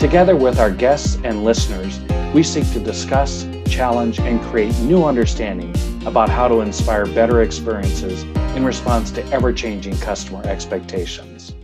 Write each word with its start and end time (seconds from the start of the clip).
Together 0.00 0.34
with 0.34 0.58
our 0.58 0.70
guests 0.70 1.18
and 1.24 1.44
listeners, 1.44 2.00
we 2.32 2.42
seek 2.42 2.64
to 2.72 2.80
discuss, 2.80 3.46
challenge, 3.66 4.18
and 4.18 4.40
create 4.40 4.74
new 4.78 5.04
understanding 5.04 5.74
about 6.06 6.30
how 6.30 6.48
to 6.48 6.62
inspire 6.62 7.04
better 7.04 7.42
experiences 7.42 8.22
in 8.56 8.64
response 8.64 9.10
to 9.10 9.22
ever 9.26 9.52
changing 9.52 9.94
customer 9.98 10.42
expectations. 10.46 11.54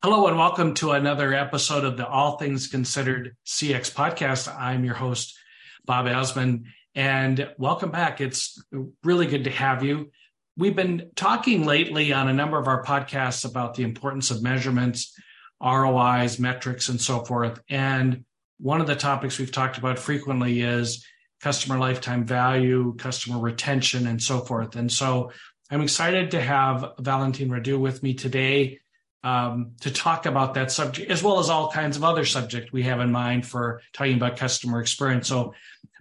Hello, 0.00 0.28
and 0.28 0.38
welcome 0.38 0.74
to 0.74 0.92
another 0.92 1.34
episode 1.34 1.82
of 1.82 1.96
the 1.96 2.06
All 2.06 2.38
Things 2.38 2.68
Considered 2.68 3.34
CX 3.44 3.92
podcast. 3.92 4.48
I'm 4.56 4.84
your 4.84 4.94
host, 4.94 5.36
Bob 5.84 6.06
Azman, 6.06 6.66
and 6.94 7.52
welcome 7.58 7.90
back. 7.90 8.20
It's 8.20 8.62
really 9.02 9.26
good 9.26 9.42
to 9.42 9.50
have 9.50 9.82
you. 9.82 10.12
We've 10.60 10.76
been 10.76 11.10
talking 11.16 11.64
lately 11.64 12.12
on 12.12 12.28
a 12.28 12.34
number 12.34 12.58
of 12.58 12.68
our 12.68 12.84
podcasts 12.84 13.48
about 13.48 13.76
the 13.76 13.82
importance 13.82 14.30
of 14.30 14.42
measurements, 14.42 15.18
ROIs, 15.58 16.38
metrics, 16.38 16.90
and 16.90 17.00
so 17.00 17.24
forth. 17.24 17.62
And 17.70 18.26
one 18.58 18.82
of 18.82 18.86
the 18.86 18.94
topics 18.94 19.38
we've 19.38 19.50
talked 19.50 19.78
about 19.78 19.98
frequently 19.98 20.60
is 20.60 21.06
customer 21.40 21.78
lifetime 21.78 22.26
value, 22.26 22.94
customer 22.98 23.40
retention, 23.40 24.06
and 24.06 24.22
so 24.22 24.40
forth. 24.40 24.76
And 24.76 24.92
so 24.92 25.32
I'm 25.70 25.80
excited 25.80 26.32
to 26.32 26.42
have 26.42 26.92
Valentine 26.98 27.48
Radu 27.48 27.80
with 27.80 28.02
me 28.02 28.12
today 28.12 28.80
um, 29.24 29.72
to 29.80 29.90
talk 29.90 30.26
about 30.26 30.52
that 30.54 30.70
subject, 30.70 31.10
as 31.10 31.22
well 31.22 31.38
as 31.38 31.48
all 31.48 31.70
kinds 31.70 31.96
of 31.96 32.04
other 32.04 32.26
subject 32.26 32.70
we 32.70 32.82
have 32.82 33.00
in 33.00 33.10
mind 33.10 33.46
for 33.46 33.80
talking 33.94 34.16
about 34.16 34.36
customer 34.36 34.82
experience. 34.82 35.26
So, 35.26 35.54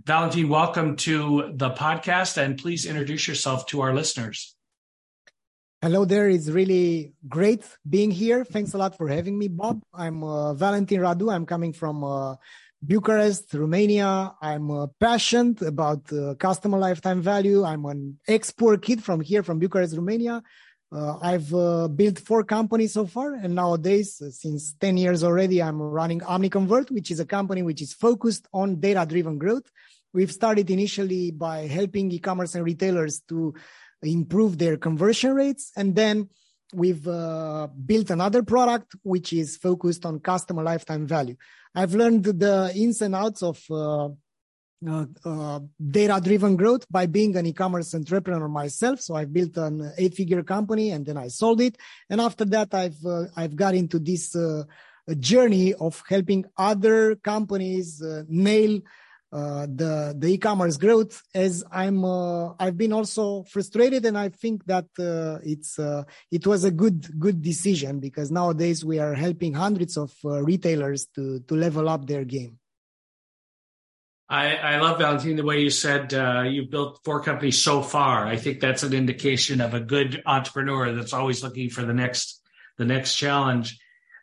Valentine, 0.05 0.47
welcome 0.47 0.95
to 0.95 1.51
the 1.55 1.71
podcast, 1.71 2.37
and 2.37 2.57
please 2.57 2.85
introduce 2.85 3.27
yourself 3.27 3.65
to 3.67 3.81
our 3.81 3.93
listeners. 3.93 4.55
Hello 5.81 6.05
there. 6.05 6.29
It's 6.29 6.47
really 6.47 7.13
great 7.27 7.63
being 7.87 8.09
here. 8.09 8.45
Thanks 8.45 8.73
a 8.73 8.77
lot 8.77 8.95
for 8.97 9.09
having 9.09 9.37
me, 9.37 9.49
Bob. 9.49 9.81
I'm 9.93 10.23
uh, 10.23 10.53
Valentin 10.53 11.01
Radu. 11.01 11.33
I'm 11.33 11.45
coming 11.45 11.73
from 11.73 12.03
uh, 12.03 12.35
Bucharest, 12.81 13.53
Romania. 13.53 14.33
I'm 14.41 14.71
uh, 14.71 14.87
passionate 14.99 15.61
about 15.63 16.11
uh, 16.13 16.35
customer 16.35 16.77
lifetime 16.77 17.21
value. 17.21 17.65
I'm 17.65 17.85
an 17.85 18.19
ex-poor 18.27 18.77
kid 18.77 19.03
from 19.03 19.19
here, 19.19 19.43
from 19.43 19.59
Bucharest, 19.59 19.95
Romania. 19.95 20.41
Uh, 20.91 21.17
I've 21.21 21.53
uh, 21.53 21.87
built 21.87 22.17
four 22.17 22.43
companies 22.43 22.93
so 22.93 23.05
far, 23.05 23.35
and 23.35 23.53
nowadays, 23.53 24.19
uh, 24.21 24.31
since 24.31 24.73
10 24.73 24.97
years 24.97 25.23
already, 25.23 25.61
I'm 25.61 25.79
running 25.79 26.21
OmniConvert, 26.21 26.89
which 26.89 27.11
is 27.11 27.19
a 27.19 27.25
company 27.25 27.61
which 27.61 27.81
is 27.81 27.93
focused 27.93 28.47
on 28.53 28.79
data-driven 28.79 29.37
growth. 29.37 29.69
We've 30.13 30.31
started 30.31 30.71
initially 30.71 31.29
by 31.29 31.67
helping 31.67 32.11
e-commerce 32.11 32.55
and 32.55 32.65
retailers 32.65 33.19
to 33.29 33.53
improve 34.01 34.57
their 34.57 34.77
conversion 34.77 35.35
rates, 35.35 35.71
and 35.75 35.95
then 35.95 36.29
we've 36.73 37.07
uh, 37.07 37.67
built 37.85 38.09
another 38.09 38.41
product 38.41 38.95
which 39.03 39.31
is 39.31 39.57
focused 39.57 40.07
on 40.07 40.19
customer 40.19 40.63
lifetime 40.63 41.05
value. 41.05 41.35
I've 41.75 41.93
learned 41.93 42.23
the 42.23 42.71
ins 42.75 43.03
and 43.03 43.13
outs 43.13 43.43
of 43.43 43.63
uh, 44.87 45.05
uh, 45.25 45.59
data 45.91 46.21
driven 46.23 46.55
growth 46.55 46.85
by 46.89 47.05
being 47.05 47.35
an 47.35 47.45
e-commerce 47.45 47.93
entrepreneur 47.93 48.47
myself. 48.47 49.01
So 49.01 49.13
I 49.13 49.25
built 49.25 49.57
an 49.57 49.91
eight 49.97 50.13
figure 50.13 50.41
company 50.41 50.91
and 50.91 51.05
then 51.05 51.17
I 51.17 51.27
sold 51.27 51.59
it. 51.59 51.75
And 52.09 52.21
after 52.21 52.45
that, 52.45 52.73
I've, 52.73 53.05
uh, 53.05 53.25
I've 53.35 53.57
got 53.57 53.75
into 53.75 53.99
this 53.99 54.33
uh, 54.37 54.63
journey 55.19 55.73
of 55.73 56.01
helping 56.07 56.45
other 56.57 57.15
companies 57.15 58.01
uh, 58.01 58.23
nail 58.29 58.79
uh, 59.31 59.67
the 59.67 60.15
the 60.17 60.27
e-commerce 60.29 60.75
growth 60.75 61.21
as 61.35 61.63
i'm 61.71 62.03
i've 62.59 62.75
been 62.75 62.91
also 62.91 63.43
frustrated 63.43 64.03
and 64.05 64.17
i 64.17 64.27
think 64.27 64.65
that 64.65 64.87
it's 65.45 65.77
it 66.31 66.47
was 66.47 66.63
a 66.63 66.71
good 66.71 67.07
good 67.19 67.39
decision 67.39 67.99
because 67.99 68.31
nowadays 68.31 68.83
we 68.83 68.97
are 68.97 69.13
helping 69.13 69.53
hundreds 69.53 69.97
of 69.97 70.11
retailers 70.23 71.05
to 71.13 71.41
to 71.41 71.55
level 71.55 71.87
up 71.87 72.07
their 72.07 72.25
game 72.25 72.57
I, 74.29 74.55
I 74.55 74.79
love 74.79 74.99
Valentine 74.99 75.37
the 75.37 75.43
way 75.43 75.61
you 75.61 75.71
said 75.71 76.13
uh, 76.13 76.43
you've 76.43 76.69
built 76.69 76.99
four 77.03 77.21
companies 77.21 77.61
so 77.61 77.81
far. 77.81 78.27
I 78.27 78.35
think 78.35 78.59
that's 78.59 78.83
an 78.83 78.93
indication 78.93 79.59
of 79.59 79.73
a 79.73 79.79
good 79.79 80.21
entrepreneur 80.25 80.93
that's 80.93 81.13
always 81.13 81.43
looking 81.43 81.69
for 81.69 81.81
the 81.81 81.93
next 81.93 82.41
the 82.77 82.85
next 82.85 83.15
challenge. 83.15 83.77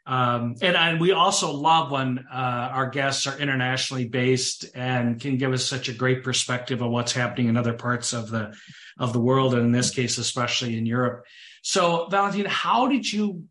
Um, 0.07 0.55
and, 0.63 0.77
and 0.77 1.01
we 1.01 1.11
also 1.11 1.53
love 1.53 1.91
when 1.91 2.25
uh, 2.33 2.37
our 2.73 2.89
guests 2.89 3.27
are 3.27 3.37
internationally 3.39 4.07
based 4.07 4.65
and 4.75 5.21
can 5.21 5.37
give 5.37 5.53
us 5.53 5.67
such 5.67 5.89
a 5.89 5.93
great 5.93 6.23
perspective 6.23 6.81
of 6.81 6.91
what's 6.91 7.13
happening 7.13 7.49
in 7.49 7.57
other 7.57 7.73
parts 7.73 8.13
of 8.13 8.31
the 8.31 8.55
of 8.99 9.13
the 9.13 9.21
world, 9.21 9.55
and 9.55 9.63
in 9.63 9.73
this 9.73 9.91
case, 9.91 10.19
especially 10.19 10.79
in 10.79 10.87
Europe. 10.87 11.25
So, 11.63 12.07
Valentine, 12.09 12.47
how 12.47 12.87
did 12.87 13.13
you 13.13 13.45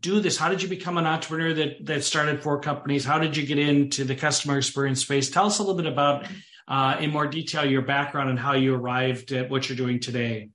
do 0.00 0.20
this? 0.20 0.36
How 0.36 0.48
did 0.48 0.62
you 0.62 0.68
become 0.68 0.98
an 0.98 1.06
entrepreneur 1.06 1.52
that 1.54 1.86
that 1.86 2.04
started 2.04 2.42
four 2.42 2.60
companies? 2.60 3.04
How 3.04 3.18
did 3.18 3.36
you 3.36 3.46
get 3.46 3.58
into 3.58 4.04
the 4.04 4.14
customer 4.14 4.58
experience 4.58 5.00
space? 5.00 5.30
Tell 5.30 5.46
us 5.46 5.58
a 5.58 5.62
little 5.62 5.76
bit 5.76 5.86
about, 5.86 6.26
uh, 6.68 6.96
in 7.00 7.10
more 7.10 7.26
detail, 7.26 7.64
your 7.64 7.82
background 7.82 8.30
and 8.30 8.38
how 8.38 8.54
you 8.54 8.74
arrived 8.74 9.32
at 9.32 9.50
what 9.50 9.68
you're 9.68 9.76
doing 9.76 10.00
today. 10.00 10.50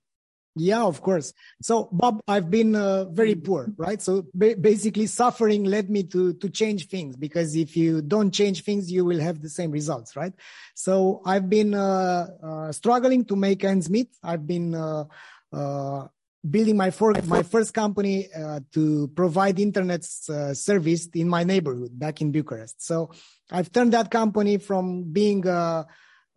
Yeah, 0.60 0.84
of 0.84 1.02
course. 1.02 1.34
So, 1.62 1.88
Bob, 1.92 2.20
I've 2.28 2.50
been 2.50 2.76
uh, 2.76 3.06
very 3.06 3.36
poor, 3.36 3.72
right? 3.78 4.02
So 4.02 4.26
ba- 4.34 4.56
basically, 4.60 5.06
suffering 5.06 5.66
led 5.66 5.90
me 5.90 6.04
to 6.06 6.34
to 6.34 6.50
change 6.50 6.88
things 6.88 7.16
because 7.16 7.56
if 7.56 7.78
you 7.78 8.02
don't 8.02 8.32
change 8.32 8.64
things, 8.64 8.92
you 8.92 9.06
will 9.06 9.20
have 9.20 9.42
the 9.42 9.50
same 9.50 9.70
results, 9.72 10.16
right? 10.16 10.34
So 10.74 11.22
I've 11.26 11.48
been 11.48 11.76
uh, 11.76 12.28
uh, 12.42 12.72
struggling 12.72 13.26
to 13.26 13.36
make 13.36 13.64
ends 13.64 13.90
meet. 13.90 14.10
I've 14.24 14.48
been 14.48 14.74
uh, 14.74 15.06
uh, 15.54 16.08
building 16.50 16.78
my, 16.78 16.92
for, 16.92 17.14
my 17.26 17.44
first 17.44 17.74
company 17.74 18.28
uh, 18.34 18.60
to 18.74 19.08
provide 19.10 19.60
internet 19.60 20.08
uh, 20.30 20.54
service 20.54 21.08
in 21.14 21.28
my 21.28 21.44
neighborhood 21.44 21.98
back 21.98 22.22
in 22.22 22.32
Bucharest. 22.32 22.84
So 22.86 23.12
I've 23.52 23.72
turned 23.72 23.94
that 23.94 24.12
company 24.12 24.58
from 24.58 25.12
being 25.12 25.48
uh, 25.48 25.84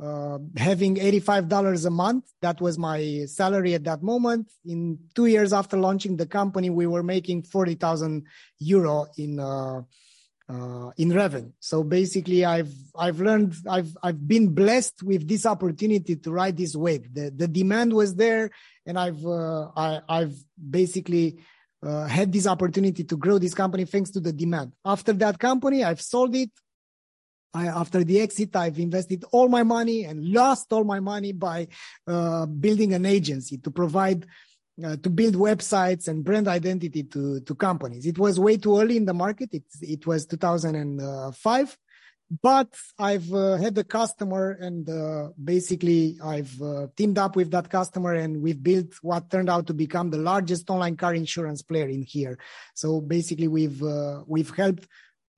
uh 0.02 0.38
having 0.56 0.96
$85 0.96 1.86
a 1.86 1.90
month. 1.90 2.24
That 2.40 2.58
was 2.60 2.78
my 2.78 3.26
salary 3.26 3.74
at 3.74 3.84
that 3.84 4.02
moment. 4.02 4.50
In 4.64 4.98
two 5.14 5.26
years 5.26 5.52
after 5.52 5.76
launching 5.76 6.16
the 6.16 6.26
company, 6.26 6.70
we 6.70 6.86
were 6.86 7.02
making 7.02 7.42
40,000 7.42 8.24
euro 8.60 9.06
in 9.18 9.38
uh, 10.50 10.90
in 10.96 11.12
revenue. 11.12 11.52
So 11.60 11.84
basically, 11.84 12.44
I've 12.44 12.72
I've 12.96 13.20
learned 13.20 13.54
I've 13.68 13.96
I've 14.02 14.26
been 14.26 14.48
blessed 14.48 15.02
with 15.02 15.28
this 15.28 15.46
opportunity 15.46 16.16
to 16.16 16.30
ride 16.30 16.56
this 16.56 16.74
wave. 16.74 17.12
The 17.14 17.30
the 17.30 17.46
demand 17.46 17.92
was 17.92 18.14
there, 18.14 18.50
and 18.86 18.98
I've 18.98 19.24
uh, 19.24 19.68
I, 19.76 20.00
I've 20.08 20.36
basically 20.58 21.38
uh, 21.82 22.06
had 22.06 22.32
this 22.32 22.46
opportunity 22.46 23.04
to 23.04 23.16
grow 23.16 23.38
this 23.38 23.54
company 23.54 23.84
thanks 23.84 24.10
to 24.10 24.20
the 24.20 24.32
demand. 24.32 24.72
After 24.84 25.12
that 25.14 25.38
company, 25.38 25.84
I've 25.84 26.02
sold 26.02 26.34
it. 26.34 26.50
I, 27.52 27.66
after 27.66 28.04
the 28.04 28.20
exit, 28.20 28.54
I've 28.54 28.78
invested 28.78 29.24
all 29.32 29.48
my 29.48 29.64
money 29.64 30.04
and 30.04 30.32
lost 30.32 30.72
all 30.72 30.84
my 30.84 31.00
money 31.00 31.32
by 31.32 31.66
uh, 32.06 32.46
building 32.46 32.94
an 32.94 33.04
agency 33.04 33.58
to 33.58 33.70
provide 33.72 34.24
uh, 34.84 34.96
to 34.96 35.10
build 35.10 35.34
websites 35.34 36.08
and 36.08 36.24
brand 36.24 36.48
identity 36.48 37.02
to 37.04 37.40
to 37.40 37.54
companies. 37.54 38.06
It 38.06 38.18
was 38.18 38.38
way 38.38 38.56
too 38.56 38.78
early 38.78 38.96
in 38.96 39.04
the 39.04 39.14
market. 39.14 39.50
It 39.52 39.64
it 39.80 40.06
was 40.06 40.26
2005, 40.26 41.78
but 42.42 42.72
I've 42.98 43.32
uh, 43.32 43.56
had 43.56 43.76
a 43.78 43.84
customer 43.84 44.52
and 44.52 44.88
uh, 44.88 45.30
basically 45.42 46.18
I've 46.22 46.60
uh, 46.62 46.86
teamed 46.96 47.18
up 47.18 47.34
with 47.34 47.50
that 47.50 47.68
customer 47.68 48.14
and 48.14 48.40
we've 48.40 48.62
built 48.62 48.94
what 49.02 49.30
turned 49.30 49.50
out 49.50 49.66
to 49.66 49.74
become 49.74 50.10
the 50.10 50.18
largest 50.18 50.70
online 50.70 50.96
car 50.96 51.14
insurance 51.14 51.62
player 51.62 51.88
in 51.88 52.02
here. 52.02 52.38
So 52.74 53.00
basically 53.00 53.48
we've 53.48 53.82
uh, 53.82 54.22
we've 54.26 54.54
helped 54.54 54.86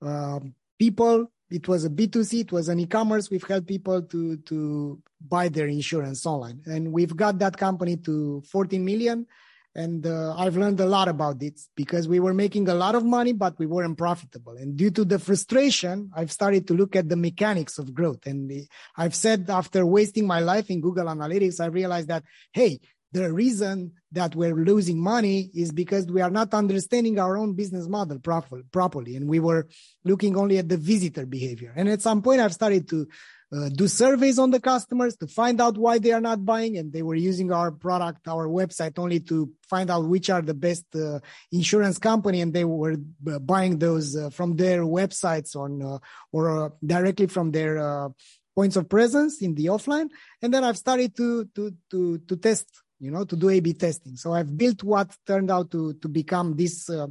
um, 0.01 0.53
people 0.77 1.31
it 1.53 1.67
was 1.67 1.85
a 1.85 1.89
b2c 1.89 2.41
it 2.41 2.51
was 2.51 2.67
an 2.67 2.79
e-commerce. 2.79 3.29
We've 3.29 3.47
helped 3.53 3.67
people 3.67 4.01
to 4.01 4.37
to 4.49 4.99
buy 5.21 5.49
their 5.49 5.67
insurance 5.67 6.25
online. 6.25 6.61
And 6.65 6.91
we've 6.91 7.15
got 7.15 7.37
that 7.39 7.55
company 7.57 7.95
to 7.97 8.41
14 8.51 8.83
million. 8.83 9.27
And 9.75 10.05
uh, 10.05 10.35
i've 10.37 10.57
learned 10.57 10.79
a 10.81 10.85
lot 10.85 11.07
about 11.07 11.41
it 11.41 11.59
because 11.75 12.07
we 12.07 12.19
were 12.19 12.33
making 12.33 12.67
a 12.69 12.75
lot 12.75 12.93
of 12.93 13.03
money 13.03 13.33
but 13.33 13.57
we 13.57 13.65
weren't 13.65 13.97
profitable. 13.97 14.55
And 14.57 14.75
due 14.75 14.91
to 14.91 15.05
the 15.05 15.19
frustration 15.19 16.11
i've 16.15 16.31
started 16.31 16.67
to 16.67 16.73
look 16.73 16.95
at 16.95 17.07
the 17.09 17.15
mechanics 17.27 17.77
of 17.77 17.93
growth. 17.93 18.25
And 18.25 18.49
the, 18.49 18.67
i've 18.97 19.15
said 19.15 19.49
after 19.49 19.85
wasting 19.85 20.25
my 20.27 20.41
life 20.51 20.69
in 20.69 20.81
google 20.81 21.05
analytics 21.05 21.59
i 21.59 21.67
realized 21.67 22.09
that 22.09 22.23
hey 22.51 22.79
the 23.13 23.31
reason 23.31 23.93
that 24.11 24.35
we're 24.35 24.55
losing 24.55 24.99
money 24.99 25.49
is 25.53 25.71
because 25.71 26.07
we 26.07 26.21
are 26.21 26.31
not 26.31 26.53
understanding 26.53 27.19
our 27.19 27.37
own 27.37 27.53
business 27.53 27.87
model 27.87 28.19
proper, 28.19 28.63
properly 28.71 29.15
and 29.15 29.29
we 29.29 29.39
were 29.39 29.67
looking 30.03 30.35
only 30.35 30.57
at 30.57 30.67
the 30.67 30.77
visitor 30.77 31.25
behavior. 31.25 31.71
And 31.75 31.87
at 31.87 32.01
some 32.01 32.21
point 32.21 32.41
i've 32.41 32.53
started 32.53 32.89
to 32.89 33.07
uh, 33.55 33.69
do 33.69 33.87
surveys 33.87 34.39
on 34.39 34.49
the 34.49 34.59
customers 34.59 35.15
to 35.15 35.27
find 35.27 35.61
out 35.61 35.77
why 35.77 35.99
they 35.99 36.11
are 36.11 36.21
not 36.21 36.43
buying 36.43 36.77
and 36.77 36.91
they 36.91 37.03
were 37.03 37.15
using 37.15 37.51
our 37.51 37.71
product 37.71 38.27
our 38.27 38.47
website 38.47 38.97
only 38.97 39.19
to 39.19 39.51
find 39.69 39.91
out 39.91 40.07
which 40.07 40.31
are 40.31 40.41
the 40.41 40.55
best 40.55 40.85
uh, 40.95 41.19
insurance 41.51 41.99
company 41.99 42.41
and 42.41 42.51
they 42.51 42.65
were 42.65 42.95
uh, 43.27 43.37
buying 43.37 43.77
those 43.77 44.17
uh, 44.17 44.31
from 44.31 44.55
their 44.55 44.81
websites 44.81 45.55
on 45.55 45.83
uh, 45.83 45.99
or 46.31 46.65
uh, 46.65 46.69
directly 46.83 47.27
from 47.27 47.51
their 47.51 48.09
points 48.55 48.75
of 48.75 48.87
presence 48.87 49.41
in 49.41 49.55
the 49.55 49.65
offline. 49.65 50.09
And 50.41 50.53
then 50.53 50.63
i've 50.63 50.77
started 50.77 51.15
to 51.17 51.45
to 51.55 51.73
to 51.91 52.17
to 52.19 52.35
test 52.37 52.67
you 53.03 53.11
know, 53.11 53.25
to 53.25 53.35
do 53.35 53.49
A/B 53.49 53.73
testing. 53.73 54.15
So 54.15 54.33
I've 54.33 54.57
built 54.57 54.81
what 54.83 55.09
turned 55.27 55.51
out 55.51 55.69
to 55.71 55.93
to 55.95 56.07
become 56.07 56.55
this 56.55 56.89
uh, 56.89 57.07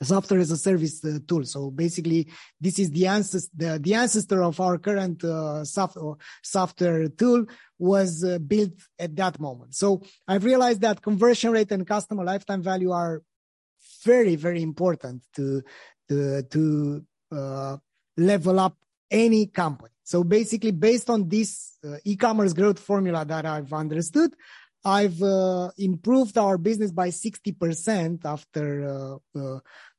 software 0.00 0.38
as 0.38 0.52
a 0.52 0.56
service 0.56 1.04
uh, 1.04 1.18
tool. 1.26 1.44
So 1.44 1.70
basically, 1.70 2.28
this 2.60 2.78
is 2.78 2.90
the 2.92 3.08
ancestor 3.08 3.50
the, 3.56 3.78
the 3.80 3.94
ancestor 3.94 4.44
of 4.44 4.60
our 4.60 4.78
current 4.78 5.24
uh, 5.24 5.64
software 5.64 6.14
software 6.42 7.08
tool 7.08 7.46
was 7.78 8.22
uh, 8.22 8.38
built 8.38 8.74
at 8.98 9.16
that 9.16 9.40
moment. 9.40 9.74
So 9.74 10.02
I've 10.28 10.44
realized 10.44 10.82
that 10.82 11.02
conversion 11.02 11.50
rate 11.50 11.72
and 11.72 11.86
customer 11.86 12.24
lifetime 12.24 12.62
value 12.62 12.92
are 12.92 13.22
very 14.04 14.36
very 14.36 14.62
important 14.62 15.24
to 15.34 15.62
to 16.08 16.42
to 16.42 17.04
uh, 17.32 17.76
level 18.16 18.60
up 18.60 18.76
any 19.10 19.46
company. 19.46 19.94
So 20.04 20.24
basically, 20.24 20.70
based 20.70 21.10
on 21.10 21.28
this 21.28 21.76
uh, 21.84 21.96
e-commerce 22.04 22.52
growth 22.52 22.78
formula 22.78 23.24
that 23.24 23.44
I've 23.44 23.72
understood, 23.72 24.34
I've 24.84 25.22
uh, 25.22 25.70
improved 25.76 26.38
our 26.38 26.56
business 26.56 26.92
by 26.92 27.08
60% 27.08 28.24
after 28.24 29.20
uh, 29.34 29.38
uh, 29.38 29.58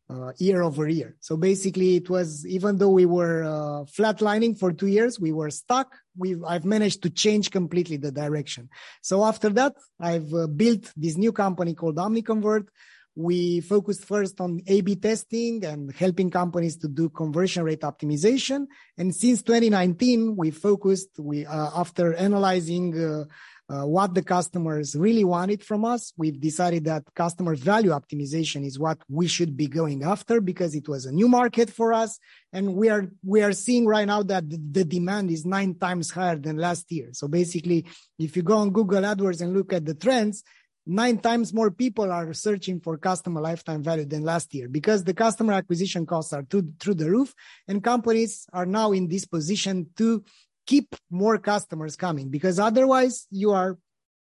uh, 0.09 0.31
year 0.37 0.63
over 0.63 0.87
year. 0.87 1.15
So 1.19 1.37
basically, 1.37 1.95
it 1.95 2.09
was 2.09 2.45
even 2.47 2.77
though 2.77 2.89
we 2.89 3.05
were 3.05 3.43
uh, 3.43 3.85
flatlining 3.85 4.57
for 4.57 4.73
two 4.73 4.87
years, 4.87 5.19
we 5.19 5.31
were 5.31 5.51
stuck. 5.51 5.95
We've, 6.17 6.43
I've 6.43 6.65
managed 6.65 7.03
to 7.03 7.11
change 7.11 7.51
completely 7.51 7.97
the 7.97 8.11
direction. 8.11 8.69
So 9.03 9.23
after 9.23 9.49
that, 9.49 9.75
I've 9.99 10.33
uh, 10.33 10.47
built 10.47 10.91
this 10.97 11.15
new 11.15 11.31
company 11.31 11.75
called 11.75 11.97
OmniConvert. 11.97 12.69
We 13.15 13.61
focused 13.61 14.05
first 14.05 14.39
on 14.39 14.61
A/B 14.65 14.95
testing 14.95 15.65
and 15.65 15.93
helping 15.93 16.31
companies 16.31 16.77
to 16.77 16.87
do 16.87 17.09
conversion 17.09 17.63
rate 17.63 17.81
optimization. 17.81 18.65
And 18.97 19.13
since 19.13 19.41
2019, 19.43 20.37
we 20.37 20.51
focused. 20.51 21.19
We 21.19 21.45
after 21.45 22.13
analyzing 22.13 23.27
uh, 23.69 23.85
what 23.85 24.15
the 24.15 24.23
customers 24.23 24.95
really 24.95 25.23
wanted 25.23 25.63
from 25.63 25.85
us. 25.85 26.11
We've 26.17 26.39
decided 26.39 26.85
that 26.85 27.03
customer 27.15 27.55
value 27.55 27.91
optimization 27.91 28.65
is 28.65 28.79
what 28.79 28.97
we 29.07 29.27
should 29.27 29.55
be 29.55 29.67
going 29.67 30.03
after 30.03 30.41
because 30.41 30.73
it 30.73 30.89
was 30.89 31.05
a 31.05 31.11
new 31.11 31.27
market 31.27 31.69
for 31.69 31.93
us. 31.93 32.19
And 32.51 32.73
we 32.73 32.89
are, 32.89 33.07
we 33.23 33.43
are 33.43 33.53
seeing 33.53 33.85
right 33.85 34.07
now 34.07 34.23
that 34.23 34.49
the, 34.49 34.59
the 34.71 34.83
demand 34.83 35.29
is 35.29 35.45
nine 35.45 35.75
times 35.75 36.09
higher 36.09 36.37
than 36.37 36.57
last 36.57 36.91
year. 36.91 37.09
So 37.13 37.27
basically, 37.27 37.85
if 38.17 38.35
you 38.35 38.41
go 38.41 38.57
on 38.57 38.71
Google 38.71 39.03
AdWords 39.03 39.41
and 39.41 39.53
look 39.53 39.71
at 39.71 39.85
the 39.85 39.93
trends, 39.93 40.43
nine 40.87 41.19
times 41.19 41.53
more 41.53 41.69
people 41.69 42.11
are 42.11 42.33
searching 42.33 42.79
for 42.79 42.97
customer 42.97 43.39
lifetime 43.39 43.83
value 43.83 44.05
than 44.05 44.23
last 44.23 44.53
year 44.55 44.67
because 44.67 45.03
the 45.03 45.13
customer 45.13 45.53
acquisition 45.53 46.07
costs 46.07 46.33
are 46.33 46.43
through, 46.43 46.73
through 46.79 46.95
the 46.95 47.09
roof 47.09 47.35
and 47.67 47.83
companies 47.83 48.47
are 48.51 48.65
now 48.65 48.91
in 48.91 49.07
this 49.07 49.25
position 49.25 49.87
to 49.95 50.23
keep 50.69 50.95
more 51.09 51.39
customers 51.39 51.95
coming 51.95 52.29
because 52.29 52.59
otherwise 52.59 53.25
you 53.31 53.49
are 53.51 53.79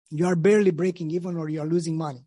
you 0.10 0.26
are 0.26 0.36
barely 0.36 0.72
breaking 0.72 1.10
even 1.12 1.38
or 1.38 1.48
you 1.48 1.62
are 1.62 1.66
losing 1.76 1.98
money. 1.98 2.26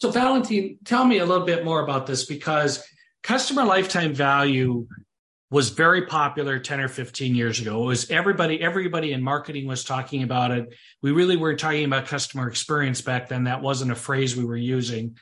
So 0.00 0.10
valentine 0.10 0.78
tell 0.84 1.04
me 1.04 1.18
a 1.18 1.24
little 1.24 1.46
bit 1.46 1.64
more 1.64 1.80
about 1.84 2.08
this 2.08 2.24
because 2.26 2.82
customer 3.22 3.64
lifetime 3.64 4.12
value 4.12 4.88
was 5.52 5.70
very 5.70 6.06
popular 6.06 6.58
10 6.58 6.80
or 6.80 6.88
15 6.88 7.34
years 7.36 7.60
ago. 7.60 7.82
It 7.84 7.86
was 7.86 8.10
everybody 8.10 8.60
everybody 8.60 9.12
in 9.12 9.22
marketing 9.22 9.68
was 9.68 9.84
talking 9.84 10.24
about 10.24 10.50
it. 10.50 10.74
We 11.02 11.12
really 11.12 11.36
were 11.36 11.54
talking 11.54 11.84
about 11.84 12.06
customer 12.06 12.48
experience 12.48 13.00
back 13.02 13.28
then. 13.28 13.44
That 13.44 13.62
wasn't 13.62 13.92
a 13.92 14.02
phrase 14.06 14.36
we 14.36 14.44
were 14.44 14.56
using 14.56 15.16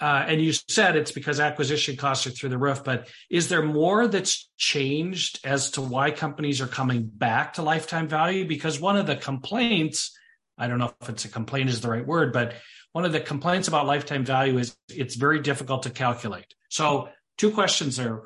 uh, 0.00 0.24
and 0.28 0.42
you 0.42 0.52
said 0.52 0.96
it's 0.96 1.12
because 1.12 1.40
acquisition 1.40 1.96
costs 1.96 2.26
are 2.26 2.30
through 2.30 2.50
the 2.50 2.58
roof, 2.58 2.84
but 2.84 3.08
is 3.30 3.48
there 3.48 3.62
more 3.62 4.06
that's 4.06 4.50
changed 4.58 5.40
as 5.44 5.70
to 5.72 5.80
why 5.80 6.10
companies 6.10 6.60
are 6.60 6.66
coming 6.66 7.04
back 7.04 7.54
to 7.54 7.62
lifetime 7.62 8.06
value? 8.06 8.46
Because 8.46 8.78
one 8.78 8.96
of 8.96 9.06
the 9.06 9.16
complaints, 9.16 10.16
I 10.58 10.68
don't 10.68 10.78
know 10.78 10.92
if 11.00 11.08
it's 11.08 11.24
a 11.24 11.28
complaint 11.28 11.70
is 11.70 11.80
the 11.80 11.90
right 11.90 12.06
word, 12.06 12.32
but 12.32 12.54
one 12.92 13.06
of 13.06 13.12
the 13.12 13.20
complaints 13.20 13.68
about 13.68 13.86
lifetime 13.86 14.24
value 14.24 14.58
is 14.58 14.76
it's 14.88 15.16
very 15.16 15.40
difficult 15.40 15.84
to 15.84 15.90
calculate. 15.90 16.54
So, 16.68 17.08
two 17.38 17.50
questions 17.50 17.96
there. 17.96 18.22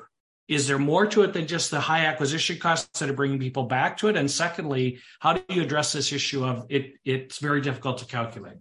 Is 0.47 0.67
there 0.67 0.79
more 0.79 1.05
to 1.07 1.21
it 1.23 1.31
than 1.31 1.47
just 1.47 1.71
the 1.71 1.79
high 1.79 2.05
acquisition 2.07 2.57
costs 2.57 2.99
that 2.99 3.09
are 3.09 3.13
bringing 3.13 3.39
people 3.39 3.63
back 3.63 3.97
to 3.97 4.09
it? 4.09 4.17
And 4.17 4.29
secondly, 4.29 4.99
how 5.19 5.33
do 5.33 5.41
you 5.47 5.61
address 5.61 5.93
this 5.93 6.11
issue 6.11 6.43
of 6.43 6.65
it? 6.67 6.95
It's 7.05 7.37
very 7.37 7.61
difficult 7.61 7.99
to 7.99 8.05
calculate. 8.05 8.57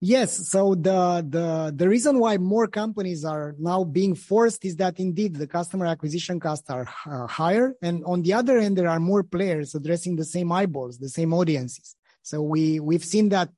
Yes. 0.00 0.48
So 0.48 0.76
the, 0.76 1.26
the, 1.28 1.72
the 1.74 1.88
reason 1.88 2.20
why 2.20 2.36
more 2.36 2.68
companies 2.68 3.24
are 3.24 3.56
now 3.58 3.82
being 3.82 4.14
forced 4.14 4.64
is 4.64 4.76
that 4.76 5.00
indeed 5.00 5.34
the 5.34 5.48
customer 5.48 5.86
acquisition 5.86 6.38
costs 6.38 6.70
are 6.70 6.88
uh, 7.04 7.26
higher. 7.26 7.74
And 7.82 8.04
on 8.04 8.22
the 8.22 8.32
other 8.34 8.58
end, 8.58 8.78
there 8.78 8.88
are 8.88 9.00
more 9.00 9.24
players 9.24 9.74
addressing 9.74 10.14
the 10.14 10.24
same 10.24 10.52
eyeballs, 10.52 10.98
the 10.98 11.08
same 11.08 11.34
audiences. 11.34 11.96
So 12.22 12.42
we, 12.42 12.78
we've 12.78 13.04
seen 13.04 13.30
that 13.30 13.48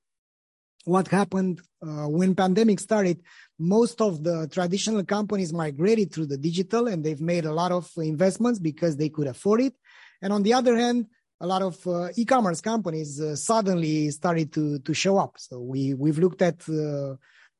what 0.85 1.09
happened 1.09 1.61
uh, 1.83 2.09
when 2.09 2.35
pandemic 2.35 2.81
started, 2.81 3.21
most 3.59 4.01
of 4.01 4.25
the 4.25 4.49
traditional 4.51 5.05
companies 5.05 5.53
migrated 5.53 6.11
through 6.11 6.27
the 6.27 6.39
digital 6.39 6.89
and 6.89 7.05
they've 7.05 7.21
made 7.21 7.45
a 7.45 7.53
lot 7.53 7.71
of 7.71 7.91
investments 7.99 8.59
because 8.59 8.97
they 8.97 9.11
could 9.11 9.27
afford 9.27 9.61
it. 9.61 9.75
And 10.23 10.33
on 10.33 10.43
the 10.43 10.55
other 10.55 10.77
hand, 10.77 11.07
a 11.41 11.47
lot 11.47 11.63
of 11.63 11.87
uh, 11.87 12.09
e-commerce 12.17 12.61
companies 12.61 13.21
uh, 13.21 13.35
suddenly 13.35 14.11
started 14.11 14.53
to 14.53 14.79
to 14.81 14.93
show 14.95 15.17
up. 15.19 15.35
So 15.39 15.61
we 15.61 15.95
we've 15.95 16.19
looked 16.19 16.43
at 16.43 16.61
uh, 16.69 17.17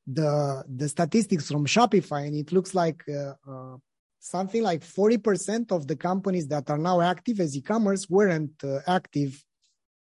the 0.07 0.63
the 0.67 0.87
statistics 0.87 1.47
from 1.49 1.65
Shopify, 1.65 2.27
and 2.27 2.35
it 2.35 2.51
looks 2.51 2.75
like 2.75 3.03
uh, 3.09 3.33
uh, 3.51 3.77
something 4.19 4.61
like 4.61 4.83
forty 4.83 5.17
percent 5.17 5.71
of 5.71 5.87
the 5.87 5.95
companies 5.95 6.47
that 6.49 6.69
are 6.69 6.77
now 6.77 7.01
active 7.01 7.39
as 7.39 7.57
e-commerce 7.57 8.09
weren't 8.09 8.63
uh, 8.63 8.79
active 8.87 9.43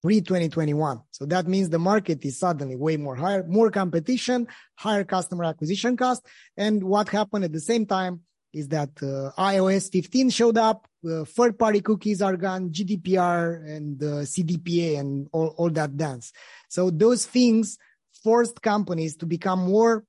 pre 0.01 0.21
2021. 0.21 1.01
So 1.11 1.25
that 1.25 1.47
means 1.47 1.69
the 1.69 1.79
market 1.79 2.23
is 2.23 2.39
suddenly 2.39 2.77
way 2.77 2.95
more 2.95 3.15
higher, 3.15 3.43
more 3.45 3.71
competition, 3.71 4.47
higher 4.75 5.03
customer 5.03 5.43
acquisition 5.43 5.97
cost, 5.97 6.25
and 6.55 6.81
what 6.83 7.09
happened 7.09 7.43
at 7.43 7.51
the 7.51 7.59
same 7.59 7.85
time 7.85 8.21
is 8.53 8.69
that 8.69 8.95
iOS 8.95 9.91
15 9.91 10.29
showed 10.29 10.57
up, 10.57 10.87
third 11.25 11.57
party 11.57 11.81
cookies 11.81 12.21
are 12.21 12.37
gone, 12.37 12.69
GDPR 12.69 13.65
and 13.67 13.99
CDPA 13.99 14.99
and 14.99 15.27
all, 15.31 15.53
all 15.57 15.69
that 15.71 15.95
dance. 15.97 16.33
So 16.69 16.89
those 16.89 17.25
things 17.25 17.77
forced 18.23 18.61
companies 18.61 19.15
to 19.17 19.25
become 19.25 19.59
more 19.59 20.03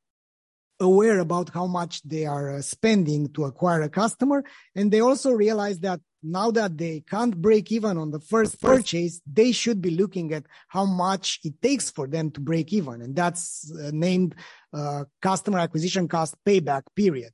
aware 0.80 1.18
about 1.20 1.50
how 1.50 1.66
much 1.66 2.02
they 2.02 2.26
are 2.26 2.56
uh, 2.56 2.62
spending 2.62 3.32
to 3.32 3.44
acquire 3.44 3.82
a 3.82 3.88
customer. 3.88 4.44
And 4.74 4.90
they 4.90 5.00
also 5.00 5.32
realize 5.32 5.80
that 5.80 6.00
now 6.22 6.50
that 6.50 6.76
they 6.76 7.04
can't 7.08 7.36
break 7.40 7.70
even 7.70 7.96
on 7.96 8.10
the 8.10 8.20
first 8.20 8.60
purchase, 8.60 9.20
they 9.30 9.52
should 9.52 9.80
be 9.80 9.90
looking 9.90 10.32
at 10.32 10.44
how 10.68 10.84
much 10.84 11.40
it 11.44 11.60
takes 11.62 11.90
for 11.90 12.06
them 12.06 12.30
to 12.32 12.40
break 12.40 12.72
even. 12.72 13.00
And 13.00 13.14
that's 13.14 13.72
uh, 13.72 13.90
named 13.92 14.34
uh, 14.72 15.04
customer 15.22 15.58
acquisition 15.58 16.08
cost 16.08 16.34
payback 16.44 16.82
period. 16.94 17.32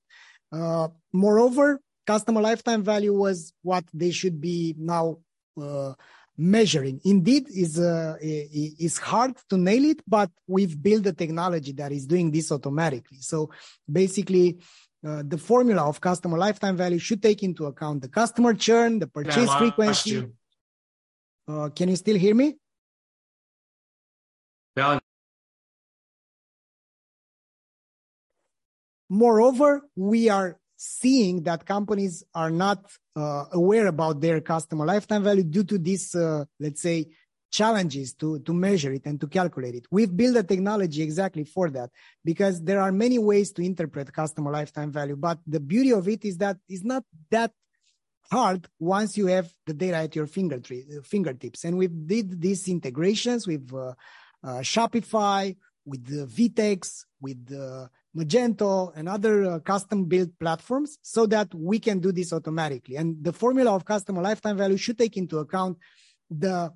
Uh, 0.53 0.89
moreover, 1.13 1.81
customer 2.07 2.41
lifetime 2.41 2.83
value 2.83 3.15
was 3.15 3.53
what 3.63 3.85
they 3.93 4.11
should 4.11 4.41
be 4.41 4.75
now 4.79 5.19
uh, 5.61 5.95
measuring. 6.37 7.01
Indeed, 7.05 7.49
is 7.49 7.79
uh, 7.79 8.17
is 8.21 8.99
hard 8.99 9.37
to 9.51 9.57
nail 9.57 9.85
it, 9.85 10.03
but 10.07 10.31
we've 10.47 10.81
built 10.81 11.07
a 11.07 11.13
technology 11.13 11.73
that 11.73 11.93
is 11.93 12.07
doing 12.07 12.31
this 12.31 12.53
automatically. 12.53 13.19
So 13.21 13.51
basically. 13.91 14.59
Uh, 15.05 15.21
the 15.27 15.37
formula 15.37 15.83
of 15.83 16.01
customer 16.01 16.39
lifetime 16.39 16.77
value 16.77 16.97
should 16.97 17.21
take 17.21 17.43
into 17.43 17.67
account 17.67 18.01
the 18.01 18.09
customer 18.09 18.55
churn, 18.55 19.01
the 19.01 19.07
purchase 19.09 19.49
yeah, 19.49 19.59
frequency. 19.59 20.25
Uh, 21.49 21.71
can 21.71 21.89
you 21.89 21.97
still 21.97 22.17
hear 22.17 22.37
me? 22.37 22.57
Yeah. 24.77 25.01
Moreover, 29.09 29.83
we 29.97 30.29
are 30.29 30.57
seeing 30.85 31.45
that 31.45 31.65
companies 31.65 32.25
are 32.35 32.51
not 32.51 32.85
uh, 33.15 33.45
aware 33.53 33.87
about 33.87 34.21
their 34.21 34.41
customer 34.41 34.85
lifetime 34.85 35.23
value 35.23 35.45
due 35.45 35.63
to 35.63 35.79
these, 35.79 36.13
uh, 36.17 36.45
let's 36.59 36.83
say, 36.83 37.07
challenges 37.53 38.15
to, 38.15 38.41
to 38.41 38.53
measure 38.53 38.93
it 38.93 39.03
and 39.05 39.21
to 39.21 39.29
calculate 39.29 39.77
it. 39.77 39.87
We've 39.93 40.15
built 40.17 40.37
a 40.37 40.43
technology 40.43 41.03
exactly 41.03 41.45
for 41.45 41.71
that 41.71 41.91
because 42.25 42.61
there 42.63 42.81
are 42.81 42.91
many 42.91 43.19
ways 43.21 43.53
to 43.53 43.63
interpret 43.63 44.13
customer 44.13 44.51
lifetime 44.51 44.91
value. 44.91 45.15
But 45.15 45.39
the 45.47 45.61
beauty 45.61 45.93
of 45.93 46.09
it 46.09 46.25
is 46.25 46.39
that 46.39 46.57
it's 46.69 46.83
not 46.83 47.05
that 47.31 47.53
hard 48.33 48.67
once 48.81 49.17
you 49.17 49.27
have 49.27 49.53
the 49.67 49.75
data 49.75 49.99
at 49.99 50.17
your 50.17 50.27
fingertips. 50.27 51.65
And 51.65 51.77
we've 51.77 52.07
did 52.07 52.41
these 52.41 52.67
integrations 52.67 53.47
with 53.47 53.73
uh, 53.73 53.93
uh, 54.43 54.61
Shopify, 54.63 55.55
with 55.85 56.05
the 56.07 56.27
VTEX, 56.27 57.05
with 57.21 57.47
the 57.47 57.89
Magento 58.17 58.93
and 58.95 59.09
other 59.09 59.45
uh, 59.45 59.59
custom 59.61 60.05
built 60.05 60.31
platforms 60.39 60.99
so 61.03 61.27
that 61.27 61.55
we 61.55 61.79
can 61.79 61.99
do 61.99 62.13
this 62.13 62.33
automatically. 62.33 62.97
And 62.97 63.17
the 63.23 63.33
formula 63.33 63.75
of 63.75 63.85
customer 63.85 64.21
lifetime 64.23 64.57
value 64.57 64.77
should 64.77 64.99
take 64.99 65.17
into 65.17 65.39
account 65.39 65.79
the 66.31 66.73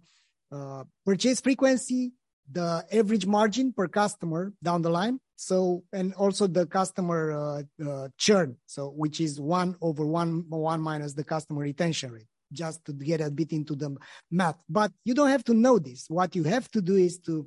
uh, 0.50 0.84
purchase 1.04 1.40
frequency, 1.40 2.12
the 2.50 2.84
average 2.92 3.26
margin 3.26 3.72
per 3.72 3.88
customer 3.88 4.52
down 4.62 4.82
the 4.82 4.90
line. 4.90 5.20
So, 5.36 5.84
and 5.92 6.14
also 6.14 6.46
the 6.46 6.66
customer 6.66 7.32
uh, 7.32 7.86
uh, 7.86 8.08
churn. 8.16 8.56
So, 8.64 8.88
which 8.88 9.20
is 9.20 9.38
one 9.38 9.76
over 9.82 10.06
one, 10.06 10.44
one 10.48 10.80
minus 10.80 11.12
the 11.12 11.24
customer 11.24 11.60
retention 11.60 12.12
rate, 12.12 12.28
just 12.52 12.82
to 12.86 12.94
get 12.94 13.20
a 13.20 13.30
bit 13.30 13.52
into 13.52 13.74
the 13.74 13.94
math. 14.30 14.56
But 14.68 14.92
you 15.04 15.12
don't 15.12 15.28
have 15.28 15.44
to 15.44 15.54
know 15.54 15.78
this. 15.78 16.06
What 16.08 16.34
you 16.34 16.44
have 16.44 16.70
to 16.70 16.80
do 16.80 16.96
is 16.96 17.18
to 17.26 17.46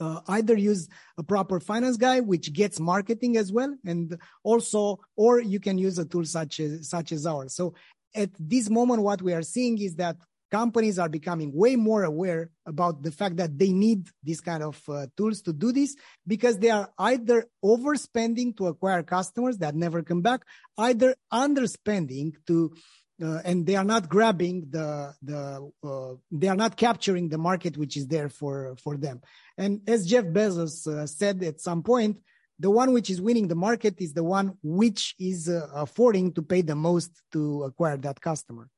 uh, 0.00 0.20
either 0.28 0.56
use 0.56 0.88
a 1.16 1.22
proper 1.22 1.60
finance 1.60 1.96
guy 1.96 2.20
which 2.20 2.52
gets 2.52 2.78
marketing 2.78 3.36
as 3.36 3.52
well 3.52 3.74
and 3.84 4.18
also 4.42 4.98
or 5.16 5.40
you 5.40 5.60
can 5.60 5.78
use 5.78 5.98
a 5.98 6.04
tool 6.04 6.24
such 6.24 6.60
as 6.60 6.88
such 6.88 7.12
as 7.12 7.26
ours. 7.26 7.54
So 7.54 7.74
at 8.14 8.30
this 8.38 8.70
moment 8.70 9.02
what 9.02 9.22
we 9.22 9.32
are 9.32 9.42
seeing 9.42 9.80
is 9.80 9.96
that 9.96 10.16
companies 10.50 10.98
are 10.98 11.08
becoming 11.08 11.52
way 11.54 11.76
more 11.76 12.04
aware 12.04 12.50
about 12.66 13.02
the 13.02 13.12
fact 13.12 13.36
that 13.36 13.58
they 13.58 13.70
need 13.70 14.08
these 14.22 14.40
kind 14.40 14.62
of 14.62 14.80
uh, 14.88 15.06
tools 15.16 15.42
to 15.42 15.52
do 15.52 15.72
this 15.72 15.94
because 16.26 16.58
they 16.58 16.70
are 16.70 16.90
either 16.98 17.46
overspending 17.64 18.56
to 18.56 18.68
acquire 18.68 19.02
customers 19.02 19.58
that 19.58 19.74
never 19.74 20.02
come 20.02 20.22
back 20.22 20.40
either 20.78 21.14
underspending 21.32 22.32
to 22.46 22.72
uh, 23.22 23.40
and 23.44 23.66
they 23.66 23.74
are 23.74 23.84
not 23.84 24.08
grabbing 24.08 24.66
the 24.70 25.14
the 25.22 25.70
uh, 25.82 26.14
they 26.30 26.48
are 26.48 26.56
not 26.56 26.76
capturing 26.76 27.28
the 27.28 27.38
market 27.38 27.76
which 27.76 27.96
is 27.96 28.06
there 28.06 28.28
for 28.28 28.76
for 28.82 28.96
them. 28.96 29.20
And 29.56 29.80
as 29.88 30.06
jeff 30.06 30.24
bezos 30.24 30.86
uh, 30.86 31.06
said 31.06 31.42
at 31.42 31.60
some 31.60 31.82
point 31.82 32.18
the 32.58 32.70
one 32.70 32.92
which 32.92 33.10
is 33.10 33.20
winning 33.20 33.48
the 33.48 33.54
market 33.54 33.94
is 33.98 34.12
the 34.12 34.24
one 34.24 34.56
which 34.62 35.14
is 35.18 35.48
uh, 35.48 35.68
affording 35.74 36.32
to 36.32 36.42
pay 36.42 36.62
the 36.62 36.74
most 36.74 37.10
to 37.32 37.64
acquire 37.64 37.96
that 37.96 38.20
customer. 38.20 38.68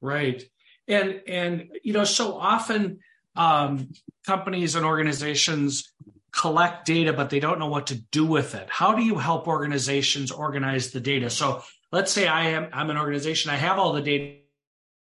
Right. 0.00 0.42
And 0.88 1.22
and 1.26 1.68
you 1.82 1.92
know 1.92 2.04
so 2.04 2.36
often 2.36 2.98
um, 3.36 3.92
companies 4.26 4.74
and 4.74 4.84
organizations 4.84 5.92
collect 6.32 6.86
data 6.86 7.12
but 7.12 7.30
they 7.30 7.40
don't 7.40 7.58
know 7.58 7.68
what 7.68 7.86
to 7.88 7.94
do 7.94 8.26
with 8.26 8.54
it. 8.54 8.68
How 8.68 8.94
do 8.94 9.02
you 9.02 9.16
help 9.16 9.46
organizations 9.48 10.30
organize 10.30 10.90
the 10.90 11.00
data? 11.00 11.30
So 11.30 11.62
let's 11.92 12.10
say 12.10 12.26
I 12.26 12.48
am 12.48 12.68
I'm 12.72 12.90
an 12.90 12.96
organization, 12.96 13.50
I 13.50 13.56
have 13.56 13.78
all 13.78 13.92
the 13.92 14.02
data 14.02 14.38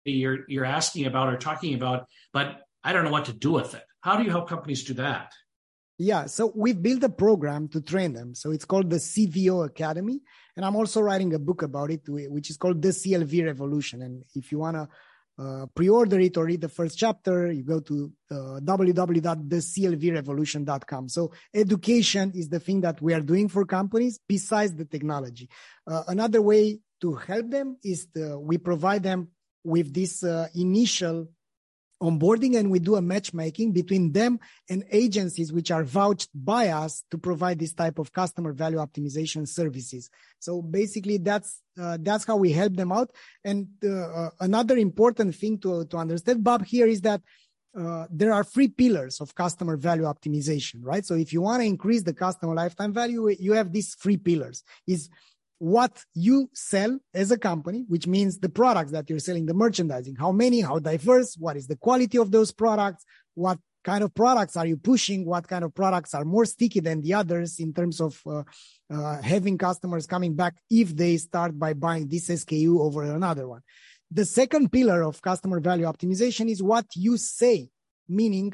you're 0.06 0.40
you're 0.48 0.66
asking 0.66 1.06
about 1.06 1.34
or 1.34 1.38
talking 1.38 1.74
about, 1.74 2.08
but 2.34 2.62
I 2.84 2.94
don't 2.94 3.06
know 3.06 3.12
what 3.12 3.26
to 3.26 3.34
do 3.34 3.52
with 3.52 3.74
it. 3.74 3.84
How 4.02 4.18
do 4.18 4.24
you 4.24 4.30
help 4.30 4.50
companies 4.50 4.84
do 4.84 4.94
that? 4.96 5.32
Yeah, 5.98 6.26
so 6.26 6.52
we've 6.56 6.82
built 6.82 7.04
a 7.04 7.10
program 7.10 7.70
to 7.70 7.80
train 7.80 8.14
them. 8.14 8.36
So 8.36 8.52
it's 8.52 8.66
called 8.66 8.90
the 8.90 8.98
CVO 8.98 9.66
Academy. 9.66 10.22
And 10.58 10.66
I'm 10.66 10.76
also 10.76 11.02
writing 11.02 11.34
a 11.34 11.40
book 11.40 11.62
about 11.62 11.92
it, 11.92 12.02
which 12.08 12.50
is 12.50 12.58
called 12.58 12.82
The 12.82 12.90
CLV 12.90 13.46
Revolution. 13.46 14.02
And 14.02 14.24
if 14.36 14.52
you 14.52 14.60
want 14.60 14.76
to 14.76 14.90
uh, 15.38 15.66
pre-order 15.74 16.20
it 16.20 16.38
or 16.38 16.46
read 16.46 16.62
the 16.62 16.70
first 16.70 16.98
chapter, 16.98 17.52
you 17.52 17.64
go 17.64 17.80
to 17.80 18.12
uh, 18.30 18.60
www.theclvrevolution.com. 18.62 21.10
So 21.10 21.32
education 21.54 22.32
is 22.36 22.50
the 22.50 22.60
thing 22.60 22.82
that 22.82 23.02
we 23.02 23.14
are 23.14 23.22
doing 23.22 23.48
for 23.50 23.66
companies 23.66 24.20
besides 24.28 24.76
the 24.76 24.86
technology. 24.86 25.50
Uh, 25.88 26.04
another 26.08 26.42
way 26.42 26.80
to 27.02 27.16
help 27.16 27.50
them 27.50 27.78
is 27.84 28.08
the, 28.14 28.40
we 28.40 28.58
provide 28.58 29.04
them 29.04 29.30
with 29.64 29.94
this 29.94 30.24
uh, 30.24 30.48
initial 30.56 31.28
onboarding 32.04 32.58
and 32.58 32.70
we 32.70 32.80
do 32.80 32.96
a 32.96 33.02
matchmaking 33.02 33.72
between 33.72 34.12
them 34.12 34.40
and 34.70 34.84
agencies 34.92 35.54
which 35.54 35.72
are 35.72 35.86
vouched 35.86 36.30
by 36.36 36.68
us 36.68 37.04
to 37.10 37.18
provide 37.18 37.58
this 37.58 37.74
type 37.74 37.98
of 37.98 38.12
customer 38.12 38.52
value 38.52 38.78
optimization 38.78 39.48
services. 39.48 40.10
So 40.40 40.62
basically 40.62 41.18
that's 41.18 41.62
uh, 41.82 41.98
that's 42.02 42.26
how 42.26 42.36
we 42.36 42.52
help 42.52 42.76
them 42.76 42.92
out. 42.92 43.10
And 43.44 43.68
uh, 43.84 43.90
uh, 43.90 44.30
another 44.42 44.78
important 44.78 45.34
thing 45.36 45.58
to 45.60 45.86
to 45.86 45.98
understand 45.98 46.44
bob 46.44 46.66
here 46.66 46.88
is 46.88 47.02
that 47.02 47.22
uh, 47.76 48.06
there 48.12 48.34
are 48.34 48.44
three 48.44 48.68
pillars 48.68 49.20
of 49.20 49.34
customer 49.34 49.78
value 49.78 50.04
optimization 50.04 50.80
right? 50.82 51.06
So 51.06 51.16
if 51.16 51.32
you 51.34 51.42
want 51.42 51.62
to 51.62 51.66
increase 51.66 52.04
the 52.04 52.14
customer 52.14 52.54
lifetime 52.54 52.94
value 52.94 53.30
you 53.40 53.54
have 53.54 53.72
these 53.72 53.96
three 53.96 54.18
pillars 54.18 54.64
is 54.86 55.10
what 55.60 56.04
you 56.14 56.50
sell 56.54 57.00
as 57.14 57.32
a 57.32 57.38
company, 57.38 57.86
which 57.88 58.08
means 58.08 58.40
the 58.40 58.50
products 58.50 58.92
that 58.92 59.10
you're 59.10 59.20
selling, 59.20 59.46
the 59.46 59.54
merchandising, 59.54 60.16
how 60.16 60.32
many, 60.32 60.62
how 60.62 60.80
diverse, 60.80 61.36
what 61.40 61.56
is 61.56 61.68
the 61.68 61.78
quality 61.78 62.18
of 62.18 62.32
those 62.32 62.52
products, 62.52 63.06
what 63.36 63.60
kind 63.84 64.04
of 64.04 64.14
products 64.14 64.56
are 64.56 64.66
you 64.66 64.78
pushing, 64.78 65.26
what 65.26 65.48
kind 65.48 65.64
of 65.64 65.74
products 65.74 66.14
are 66.14 66.26
more 66.26 66.46
sticky 66.46 66.80
than 66.80 67.02
the 67.02 67.14
others 67.14 67.60
in 67.60 67.74
terms 67.74 68.00
of 68.00 68.20
uh, 68.26 68.44
uh, 68.94 69.22
having 69.22 69.58
customers 69.58 70.08
coming 70.08 70.36
back 70.36 70.56
if 70.70 70.96
they 70.96 71.18
start 71.18 71.58
by 71.58 71.74
buying 71.74 72.08
this 72.08 72.30
SKU 72.30 72.80
over 72.80 73.04
another 73.04 73.48
one. 73.48 73.62
The 74.12 74.26
second 74.26 74.72
pillar 74.72 75.02
of 75.04 75.22
customer 75.22 75.60
value 75.60 75.86
optimization 75.86 76.50
is 76.50 76.62
what 76.62 76.86
you 76.96 77.18
say, 77.18 77.70
meaning 78.08 78.54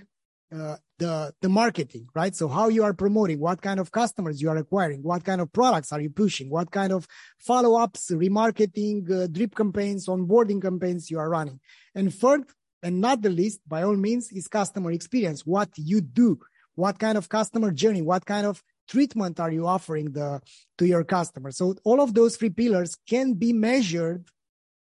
uh, 0.55 0.77
the 0.99 1.33
the 1.41 1.49
marketing 1.49 2.07
right? 2.13 2.35
So 2.35 2.47
how 2.47 2.67
you 2.67 2.83
are 2.83 2.93
promoting 2.93 3.39
what 3.39 3.61
kind 3.61 3.79
of 3.79 3.91
customers 3.91 4.41
you 4.41 4.49
are 4.49 4.57
acquiring 4.57 5.01
what 5.01 5.23
kind 5.23 5.41
of 5.41 5.51
products 5.51 5.91
are 5.91 6.01
you 6.01 6.09
pushing 6.09 6.49
what 6.49 6.69
kind 6.71 6.93
of 6.93 7.07
follow-ups 7.39 8.11
remarketing 8.11 9.09
uh, 9.09 9.27
drip 9.27 9.55
campaigns 9.55 10.07
onboarding 10.07 10.61
campaigns 10.61 11.09
you 11.09 11.17
are 11.17 11.29
running. 11.29 11.59
And 11.95 12.13
third 12.13 12.43
and 12.83 13.01
not 13.01 13.21
the 13.21 13.29
least 13.29 13.59
by 13.67 13.83
all 13.83 13.95
means 13.95 14.31
is 14.31 14.47
customer 14.47 14.91
experience. 14.91 15.45
What 15.45 15.69
you 15.75 16.01
do 16.01 16.39
what 16.75 16.99
kind 16.99 17.17
of 17.17 17.27
customer 17.29 17.71
journey 17.71 18.01
what 18.01 18.25
kind 18.25 18.45
of 18.45 18.61
treatment 18.87 19.39
are 19.39 19.51
you 19.51 19.65
offering 19.65 20.11
the 20.11 20.41
to 20.77 20.85
your 20.85 21.03
customer? 21.03 21.51
So 21.51 21.75
all 21.83 22.01
of 22.01 22.13
those 22.13 22.35
three 22.35 22.49
pillars 22.51 22.97
can 23.07 23.33
be 23.33 23.53
measured. 23.53 24.27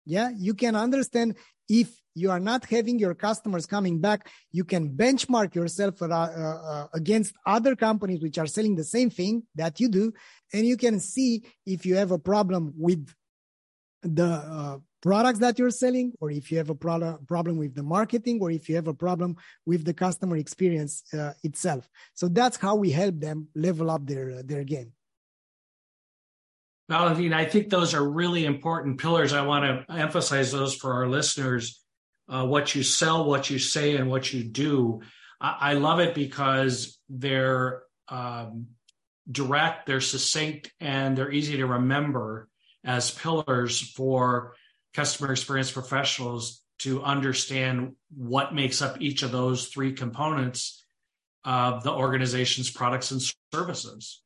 Yeah 0.05 0.29
you 0.35 0.53
can 0.53 0.75
understand 0.75 1.35
if 1.67 1.89
you 2.15 2.31
are 2.31 2.39
not 2.39 2.65
having 2.65 2.97
your 2.97 3.13
customers 3.13 3.65
coming 3.65 3.99
back, 3.99 4.29
you 4.51 4.63
can 4.63 4.89
benchmark 4.89 5.53
yourself 5.53 6.01
uh, 6.01 6.05
uh, 6.07 6.87
against 6.93 7.35
other 7.45 7.75
companies 7.75 8.21
which 8.21 8.37
are 8.37 8.47
selling 8.47 8.75
the 8.75 8.83
same 8.83 9.09
thing 9.09 9.43
that 9.53 9.79
you 9.79 9.89
do, 9.89 10.13
and 10.53 10.65
you 10.65 10.77
can 10.77 10.99
see 10.99 11.43
if 11.65 11.85
you 11.85 11.95
have 11.95 12.11
a 12.11 12.17
problem 12.17 12.73
with 12.77 13.13
the 14.01 14.25
uh, 14.25 14.77
products 15.01 15.39
that 15.39 15.59
you're 15.59 15.69
selling, 15.69 16.13
or 16.21 16.31
if 16.31 16.51
you 16.51 16.57
have 16.57 16.69
a 16.69 16.75
pro- 16.75 17.17
problem 17.27 17.57
with 17.57 17.75
the 17.75 17.83
marketing, 17.83 18.39
or 18.41 18.49
if 18.49 18.69
you 18.69 18.75
have 18.75 18.87
a 18.87 18.93
problem 18.93 19.35
with 19.65 19.83
the 19.83 19.93
customer 19.93 20.37
experience 20.37 21.03
uh, 21.13 21.33
itself. 21.43 21.89
So 22.13 22.27
that's 22.27 22.57
how 22.57 22.75
we 22.75 22.91
help 22.91 23.19
them 23.19 23.49
level 23.55 23.91
up 23.91 24.07
their 24.07 24.41
their 24.41 24.63
game. 24.63 24.93
Valentin, 26.87 27.33
I 27.33 27.45
think 27.45 27.69
those 27.69 27.95
are 27.95 28.07
really 28.07 28.45
important 28.45 28.99
pillars. 28.99 29.33
I 29.33 29.41
want 29.41 29.65
to 29.87 29.93
emphasize 29.93 30.51
those 30.51 30.75
for 30.75 30.93
our 30.93 31.07
listeners 31.07 31.84
uh, 32.27 32.45
what 32.45 32.75
you 32.75 32.83
sell, 32.83 33.25
what 33.25 33.49
you 33.49 33.59
say, 33.59 33.95
and 33.95 34.09
what 34.09 34.33
you 34.33 34.43
do. 34.43 35.01
I, 35.39 35.57
I 35.59 35.73
love 35.73 35.99
it 35.99 36.15
because 36.15 36.99
they're 37.09 37.83
um, 38.07 38.67
direct, 39.29 39.85
they're 39.85 40.01
succinct, 40.01 40.71
and 40.79 41.17
they're 41.17 41.31
easy 41.31 41.57
to 41.57 41.65
remember 41.65 42.47
as 42.83 43.11
pillars 43.11 43.81
for 43.81 44.55
customer 44.93 45.31
experience 45.31 45.71
professionals 45.71 46.61
to 46.79 47.03
understand 47.03 47.95
what 48.15 48.53
makes 48.53 48.81
up 48.81 49.01
each 49.01 49.23
of 49.23 49.31
those 49.31 49.67
three 49.67 49.93
components 49.93 50.83
of 51.43 51.83
the 51.83 51.91
organization's 51.91 52.69
products 52.69 53.11
and 53.11 53.21
services. 53.53 54.21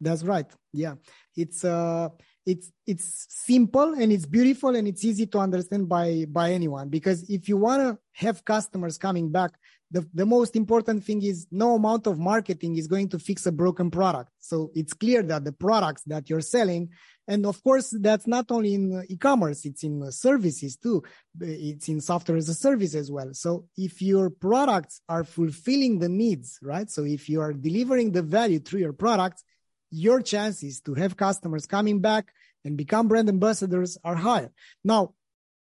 That's 0.00 0.22
right. 0.22 0.46
Yeah, 0.72 0.94
it's 1.36 1.64
uh, 1.64 2.10
it's 2.46 2.70
it's 2.86 3.26
simple 3.28 3.94
and 3.94 4.12
it's 4.12 4.26
beautiful 4.26 4.76
and 4.76 4.86
it's 4.86 5.04
easy 5.04 5.26
to 5.26 5.38
understand 5.38 5.88
by 5.88 6.26
by 6.28 6.52
anyone. 6.52 6.88
Because 6.88 7.28
if 7.30 7.48
you 7.48 7.56
want 7.56 7.82
to 7.82 7.98
have 8.12 8.44
customers 8.44 8.98
coming 8.98 9.30
back 9.30 9.52
the, 9.94 10.04
the 10.12 10.26
most 10.26 10.56
important 10.56 11.04
thing 11.04 11.22
is 11.22 11.46
no 11.52 11.76
amount 11.76 12.08
of 12.08 12.18
marketing 12.18 12.76
is 12.76 12.88
going 12.88 13.08
to 13.10 13.18
fix 13.18 13.46
a 13.46 13.52
broken 13.52 13.92
product. 13.92 14.30
So 14.40 14.72
it's 14.74 14.92
clear 14.92 15.22
that 15.22 15.44
the 15.44 15.52
products 15.52 16.02
that 16.06 16.28
you're 16.28 16.40
selling 16.40 16.88
and 17.28 17.46
of 17.46 17.62
course 17.62 17.94
that's 18.00 18.26
not 18.26 18.50
only 18.50 18.74
in 18.74 19.04
e-commerce 19.08 19.64
it's 19.64 19.84
in 19.84 20.10
services 20.10 20.76
too. 20.76 21.04
It's 21.40 21.88
in 21.88 22.00
software 22.00 22.36
as 22.36 22.48
a 22.48 22.54
service 22.54 22.96
as 22.96 23.10
well. 23.10 23.32
So 23.34 23.66
if 23.76 24.02
your 24.02 24.30
products 24.30 25.00
are 25.08 25.22
fulfilling 25.22 26.00
the 26.00 26.08
needs 26.08 26.58
right? 26.60 26.90
So 26.90 27.04
if 27.04 27.28
you 27.28 27.40
are 27.40 27.52
delivering 27.52 28.10
the 28.10 28.22
value 28.22 28.58
through 28.58 28.80
your 28.80 28.92
products 28.92 29.44
your 29.94 30.20
chances 30.20 30.80
to 30.80 30.94
have 30.94 31.16
customers 31.16 31.66
coming 31.66 32.00
back 32.00 32.32
and 32.64 32.76
become 32.76 33.08
brand 33.08 33.28
ambassadors 33.28 33.96
are 34.02 34.16
higher. 34.16 34.50
Now, 34.82 35.14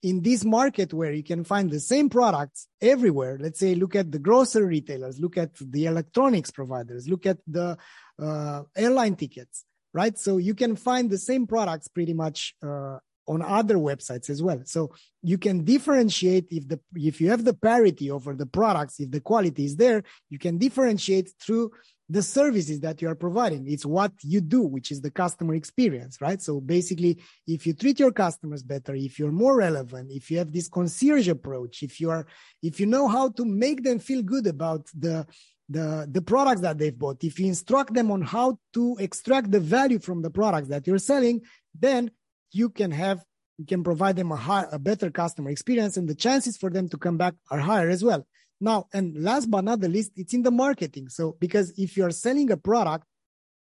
in 0.02 0.22
this 0.22 0.44
market 0.44 0.92
where 0.92 1.12
you 1.12 1.22
can 1.22 1.44
find 1.44 1.70
the 1.70 1.80
same 1.80 2.08
products 2.08 2.66
everywhere, 2.80 3.38
let's 3.40 3.60
say 3.60 3.74
look 3.74 3.94
at 3.94 4.10
the 4.10 4.18
grocery 4.18 4.64
retailers, 4.64 5.20
look 5.20 5.36
at 5.36 5.50
the 5.60 5.86
electronics 5.86 6.50
providers, 6.50 7.08
look 7.08 7.24
at 7.26 7.38
the 7.46 7.76
uh, 8.20 8.62
airline 8.76 9.16
tickets, 9.16 9.64
right? 9.94 10.18
So 10.18 10.38
you 10.38 10.54
can 10.54 10.76
find 10.76 11.08
the 11.08 11.18
same 11.18 11.46
products 11.46 11.88
pretty 11.88 12.14
much 12.14 12.54
uh, 12.62 12.98
on 13.26 13.42
other 13.42 13.76
websites 13.76 14.28
as 14.30 14.42
well. 14.42 14.60
So 14.64 14.92
you 15.22 15.38
can 15.38 15.64
differentiate 15.64 16.46
if 16.50 16.68
the 16.68 16.80
if 16.94 17.20
you 17.20 17.30
have 17.30 17.44
the 17.44 17.54
parity 17.54 18.10
over 18.10 18.34
the 18.34 18.46
products, 18.46 19.00
if 19.00 19.10
the 19.10 19.20
quality 19.20 19.64
is 19.64 19.76
there, 19.76 20.02
you 20.28 20.38
can 20.38 20.58
differentiate 20.58 21.30
through 21.40 21.70
the 22.08 22.22
services 22.22 22.80
that 22.80 23.00
you 23.00 23.08
are 23.08 23.14
providing. 23.14 23.66
It's 23.66 23.86
what 23.86 24.12
you 24.22 24.40
do, 24.40 24.62
which 24.62 24.90
is 24.90 25.00
the 25.00 25.10
customer 25.10 25.54
experience, 25.54 26.20
right? 26.20 26.42
So 26.42 26.60
basically, 26.60 27.18
if 27.46 27.66
you 27.66 27.72
treat 27.72 27.98
your 28.00 28.12
customers 28.12 28.62
better, 28.62 28.94
if 28.94 29.18
you're 29.18 29.32
more 29.32 29.56
relevant, 29.56 30.10
if 30.10 30.30
you 30.30 30.38
have 30.38 30.52
this 30.52 30.68
concierge 30.68 31.28
approach, 31.28 31.82
if 31.82 32.00
you 32.00 32.10
are, 32.10 32.26
if 32.62 32.78
you 32.80 32.86
know 32.86 33.08
how 33.08 33.30
to 33.30 33.44
make 33.46 33.82
them 33.82 33.98
feel 33.98 34.22
good 34.22 34.46
about 34.46 34.86
the 34.98 35.26
the 35.68 36.06
the 36.10 36.20
products 36.20 36.60
that 36.60 36.76
they've 36.76 36.98
bought, 36.98 37.24
if 37.24 37.38
you 37.38 37.46
instruct 37.46 37.94
them 37.94 38.10
on 38.10 38.20
how 38.20 38.58
to 38.74 38.96
extract 38.98 39.50
the 39.50 39.60
value 39.60 39.98
from 39.98 40.20
the 40.20 40.30
products 40.30 40.68
that 40.68 40.86
you're 40.86 40.98
selling, 40.98 41.40
then 41.78 42.10
you 42.52 42.70
can 42.70 42.90
have 42.90 43.24
you 43.58 43.66
can 43.66 43.84
provide 43.84 44.16
them 44.16 44.32
a 44.32 44.36
high, 44.36 44.66
a 44.72 44.78
better 44.78 45.10
customer 45.10 45.50
experience, 45.50 45.96
and 45.96 46.08
the 46.08 46.14
chances 46.14 46.56
for 46.56 46.70
them 46.70 46.88
to 46.88 46.96
come 46.96 47.16
back 47.16 47.34
are 47.50 47.58
higher 47.60 47.90
as 47.90 48.02
well. 48.02 48.26
Now, 48.60 48.86
and 48.92 49.16
last 49.22 49.50
but 49.50 49.64
not 49.64 49.80
the 49.80 49.88
least, 49.88 50.12
it's 50.16 50.34
in 50.34 50.42
the 50.42 50.50
marketing. 50.50 51.08
So, 51.08 51.36
because 51.38 51.72
if 51.76 51.96
you're 51.96 52.10
selling 52.10 52.50
a 52.50 52.56
product 52.56 53.04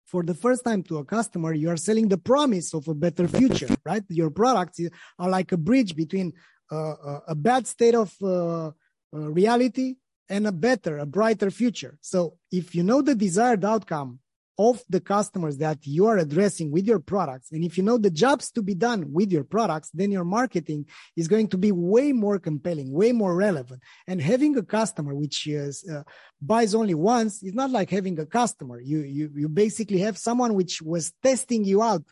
for 0.07 0.23
the 0.23 0.35
first 0.35 0.64
time 0.64 0.83
to 0.85 0.99
a 0.99 1.04
customer, 1.04 1.52
you 1.54 1.71
are 1.71 1.76
selling 1.76 2.09
the 2.09 2.19
promise 2.19 2.73
of 2.73 2.87
a 2.88 2.95
better 2.95 3.26
future, 3.26 3.69
right? 3.85 4.04
Your 4.09 4.31
products 4.31 4.81
are 5.19 5.31
like 5.31 5.52
a 5.52 5.57
bridge 5.57 5.97
between 5.97 6.33
uh, 6.71 7.21
a 7.26 7.35
bad 7.35 7.66
state 7.66 7.95
of 7.95 8.14
uh, 8.23 8.66
uh, 8.66 8.73
reality 9.12 9.97
and 10.28 10.47
a 10.47 10.52
better, 10.52 10.99
a 10.99 11.07
brighter 11.07 11.50
future. 11.50 11.99
So, 12.00 12.37
if 12.52 12.75
you 12.75 12.83
know 12.83 13.02
the 13.02 13.14
desired 13.14 13.64
outcome 13.64 14.21
of 14.58 14.82
the 14.88 15.00
customers 15.00 15.58
that 15.58 15.87
you 15.87 16.06
are 16.06 16.18
addressing 16.18 16.70
with 16.70 16.87
your 16.87 17.00
products. 17.00 17.50
And 17.50 17.64
if 17.64 17.76
you 17.76 17.82
know 17.82 17.99
the 17.99 18.11
jobs 18.11 18.50
to 18.52 18.62
be 18.62 18.75
done 18.75 19.12
with 19.12 19.32
your 19.32 19.44
products, 19.44 19.90
then 19.92 20.12
your 20.12 20.25
marketing 20.25 20.87
is 21.16 21.28
going 21.28 21.49
to 21.49 21.58
be 21.58 21.73
way 21.73 22.12
more 22.12 22.38
compelling, 22.38 22.92
way 22.92 23.12
more 23.12 23.34
relevant. 23.34 23.82
And 24.06 24.20
having 24.20 24.56
a 24.56 24.62
customer 24.62 25.14
which 25.14 25.46
is, 25.46 25.88
uh, 25.88 26.02
buys 26.40 26.75
only 26.75 26.94
once 26.94 27.42
is 27.42 27.54
not 27.54 27.70
like 27.70 27.90
having 27.90 28.18
a 28.20 28.26
customer. 28.26 28.80
You, 28.80 29.00
you, 29.00 29.30
you 29.34 29.49
basically 29.49 29.99
have 30.00 30.18
someone 30.18 30.54
which 30.54 30.80
was 30.80 31.12
testing 31.23 31.64
you 31.64 31.82
out. 31.82 32.04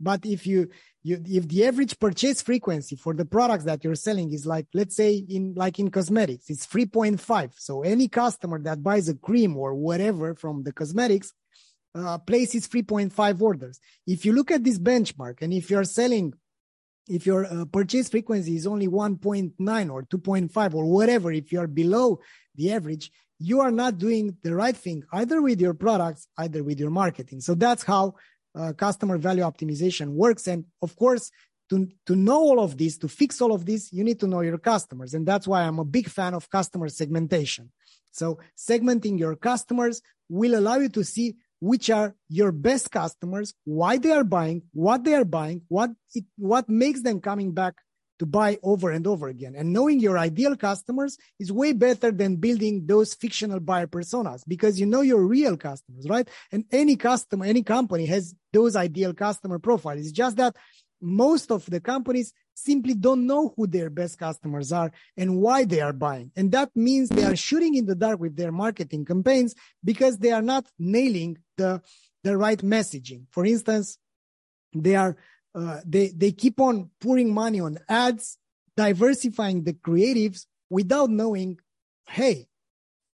But 0.00 0.26
if 0.26 0.46
you, 0.46 0.70
you, 1.04 1.22
if 1.24 1.46
the 1.46 1.66
average 1.66 1.98
purchase 2.00 2.42
frequency 2.42 2.96
for 2.96 3.14
the 3.14 3.24
products 3.24 3.64
that 3.64 3.84
you're 3.84 3.94
selling 3.94 4.32
is 4.32 4.46
like, 4.46 4.66
let's 4.74 4.96
say 4.96 5.14
in, 5.14 5.54
like 5.54 5.78
in 5.78 5.90
cosmetics, 5.90 6.50
it's 6.50 6.66
3.5. 6.66 7.52
So 7.56 7.82
any 7.82 8.08
customer 8.08 8.58
that 8.62 8.82
buys 8.82 9.08
a 9.08 9.14
cream 9.14 9.56
or 9.56 9.74
whatever 9.74 10.34
from 10.34 10.64
the 10.64 10.72
cosmetics 10.72 11.32
uh, 11.94 12.18
places 12.18 12.68
3.5 12.68 13.40
orders. 13.40 13.80
If 14.06 14.24
you 14.24 14.32
look 14.32 14.50
at 14.50 14.64
this 14.64 14.78
benchmark 14.78 15.42
and 15.42 15.52
if 15.52 15.70
you're 15.70 15.84
selling, 15.84 16.34
if 17.08 17.26
your 17.26 17.46
uh, 17.46 17.64
purchase 17.66 18.08
frequency 18.08 18.56
is 18.56 18.66
only 18.66 18.88
1.9 18.88 19.92
or 19.92 20.02
2.5 20.02 20.74
or 20.74 20.86
whatever, 20.86 21.32
if 21.32 21.52
you're 21.52 21.66
below 21.66 22.20
the 22.54 22.72
average, 22.72 23.10
you 23.38 23.60
are 23.60 23.70
not 23.70 23.98
doing 23.98 24.36
the 24.42 24.54
right 24.54 24.76
thing 24.76 25.02
either 25.12 25.42
with 25.42 25.60
your 25.60 25.74
products, 25.74 26.28
either 26.38 26.62
with 26.62 26.78
your 26.78 26.90
marketing. 26.90 27.40
So 27.40 27.54
that's 27.54 27.82
how 27.82 28.14
uh, 28.54 28.72
customer 28.72 29.18
value 29.18 29.42
optimization 29.42 30.10
works. 30.10 30.46
And 30.46 30.64
of 30.82 30.96
course, 30.96 31.30
to, 31.70 31.88
to 32.06 32.14
know 32.14 32.38
all 32.38 32.60
of 32.60 32.76
this, 32.76 32.98
to 32.98 33.08
fix 33.08 33.40
all 33.40 33.52
of 33.52 33.64
this, 33.66 33.92
you 33.92 34.04
need 34.04 34.20
to 34.20 34.26
know 34.26 34.40
your 34.40 34.58
customers. 34.58 35.14
And 35.14 35.26
that's 35.26 35.48
why 35.48 35.62
I'm 35.62 35.78
a 35.78 35.84
big 35.84 36.08
fan 36.08 36.34
of 36.34 36.50
customer 36.50 36.88
segmentation. 36.88 37.72
So 38.12 38.38
segmenting 38.56 39.18
your 39.18 39.34
customers 39.34 40.00
will 40.28 40.56
allow 40.56 40.76
you 40.76 40.88
to 40.90 41.02
see 41.02 41.34
which 41.64 41.88
are 41.88 42.14
your 42.28 42.52
best 42.52 42.90
customers, 42.90 43.54
why 43.64 43.96
they 43.96 44.12
are 44.12 44.22
buying, 44.22 44.60
what 44.74 45.02
they 45.02 45.14
are 45.14 45.24
buying, 45.24 45.62
what 45.68 45.90
it, 46.14 46.24
what 46.36 46.68
makes 46.68 47.00
them 47.00 47.22
coming 47.22 47.52
back 47.52 47.74
to 48.18 48.26
buy 48.26 48.58
over 48.62 48.90
and 48.90 49.06
over 49.06 49.28
again. 49.28 49.54
And 49.56 49.72
knowing 49.72 49.98
your 49.98 50.18
ideal 50.18 50.56
customers 50.56 51.16
is 51.40 51.50
way 51.50 51.72
better 51.72 52.10
than 52.12 52.36
building 52.36 52.86
those 52.86 53.14
fictional 53.14 53.60
buyer 53.60 53.86
personas 53.86 54.42
because 54.46 54.78
you 54.78 54.84
know 54.84 55.00
your 55.00 55.22
real 55.26 55.56
customers, 55.56 56.06
right? 56.06 56.28
And 56.52 56.66
any 56.70 56.96
customer, 56.96 57.46
any 57.46 57.62
company 57.62 58.04
has 58.06 58.34
those 58.52 58.76
ideal 58.76 59.14
customer 59.14 59.58
profiles. 59.58 60.00
It's 60.00 60.12
just 60.12 60.36
that 60.36 60.54
most 61.04 61.50
of 61.50 61.66
the 61.66 61.80
companies 61.80 62.32
simply 62.54 62.94
don't 62.94 63.26
know 63.26 63.52
who 63.56 63.66
their 63.66 63.90
best 63.90 64.18
customers 64.18 64.72
are 64.72 64.90
and 65.16 65.38
why 65.40 65.64
they 65.64 65.80
are 65.80 65.92
buying. 65.92 66.32
And 66.34 66.50
that 66.52 66.70
means 66.74 67.08
they 67.08 67.24
are 67.24 67.36
shooting 67.36 67.74
in 67.74 67.86
the 67.86 67.94
dark 67.94 68.20
with 68.20 68.36
their 68.36 68.52
marketing 68.52 69.04
campaigns 69.04 69.54
because 69.84 70.18
they 70.18 70.32
are 70.32 70.42
not 70.42 70.66
nailing 70.78 71.38
the, 71.56 71.82
the 72.22 72.36
right 72.36 72.58
messaging. 72.58 73.24
For 73.30 73.44
instance, 73.44 73.98
they 74.74 74.96
are, 74.96 75.16
uh, 75.54 75.80
they, 75.84 76.08
they 76.08 76.32
keep 76.32 76.60
on 76.60 76.90
pouring 77.00 77.34
money 77.34 77.60
on 77.60 77.78
ads, 77.88 78.38
diversifying 78.76 79.64
the 79.64 79.74
creatives 79.74 80.46
without 80.70 81.10
knowing, 81.10 81.58
hey, 82.08 82.46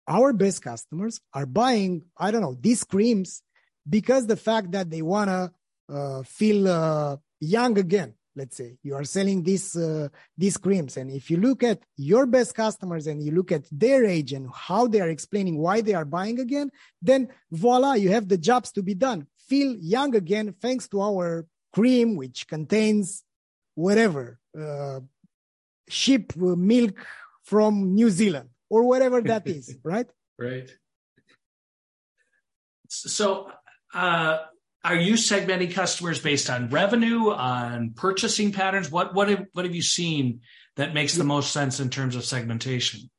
our 0.07 0.33
best 0.33 0.63
customers 0.63 1.21
are 1.35 1.47
buying, 1.47 2.03
I 2.17 2.31
don't 2.31 2.43
know, 2.43 2.57
these 2.61 2.85
creams 2.85 3.43
because 3.89 4.27
the 4.27 4.37
fact 4.37 4.73
that 4.73 4.91
they 4.91 5.03
want 5.03 5.29
to 5.29 5.53
uh, 5.95 6.23
feel 6.23 6.69
uh, 6.69 7.17
young 7.41 7.79
again 7.79 8.15
let's 8.37 8.57
say. 8.57 8.77
You 8.83 8.95
are 8.95 9.05
selling 9.05 9.43
these 9.43 9.77
uh, 9.77 10.09
these 10.37 10.57
creams. 10.57 10.97
And 10.97 11.11
if 11.11 11.31
you 11.31 11.39
look 11.39 11.63
at 11.63 11.81
your 11.97 12.27
best 12.27 12.55
customers 12.55 13.07
and 13.07 13.23
you 13.23 13.33
look 13.33 13.53
at 13.53 13.65
their 13.71 14.05
age 14.05 14.33
and 14.33 14.49
how 14.53 14.87
they 14.87 15.01
are 15.01 15.09
explaining 15.09 15.59
why 15.59 15.81
they 15.81 15.95
are 15.95 16.05
buying 16.05 16.39
again 16.41 16.71
then 17.03 17.29
voila 17.51 17.95
you 17.95 18.11
have 18.11 18.29
the 18.29 18.39
jobs 18.39 18.73
to 18.73 18.83
be 18.83 18.95
done. 18.95 19.27
Feel 19.49 19.77
young 19.77 20.15
again 20.15 20.55
thanks 20.61 20.89
to 20.89 21.01
our 21.03 21.47
cream 21.73 22.17
which 22.17 22.47
contains 22.47 23.25
whatever 23.75 24.39
uh, 24.59 25.01
sheep 25.89 26.37
milk 26.37 26.95
from 27.45 27.95
new 27.95 28.11
zealand 28.11 28.49
or 28.69 28.85
whatever 28.85 29.21
that 29.21 29.47
is 29.47 29.77
right? 29.83 30.09
Right. 30.39 30.71
So 32.89 33.51
uh 33.93 34.39
are 34.83 34.97
you 34.97 35.15
segmenting 35.15 35.73
customers 35.73 36.21
based 36.21 36.49
on 36.49 36.71
revenue, 36.71 37.31
on 37.31 37.93
purchasing 37.95 38.53
patterns? 38.53 38.91
What 38.91 39.15
what 39.15 39.29
have, 39.29 39.47
what 39.53 39.65
have 39.65 39.75
you 39.75 39.83
seen 39.83 40.41
that 40.77 40.95
makes 40.95 41.15
the 41.15 41.25
most 41.25 41.53
sense 41.53 41.81
in 41.81 41.91
terms 41.91 42.17
of 42.17 42.25
segmentation? 42.25 43.11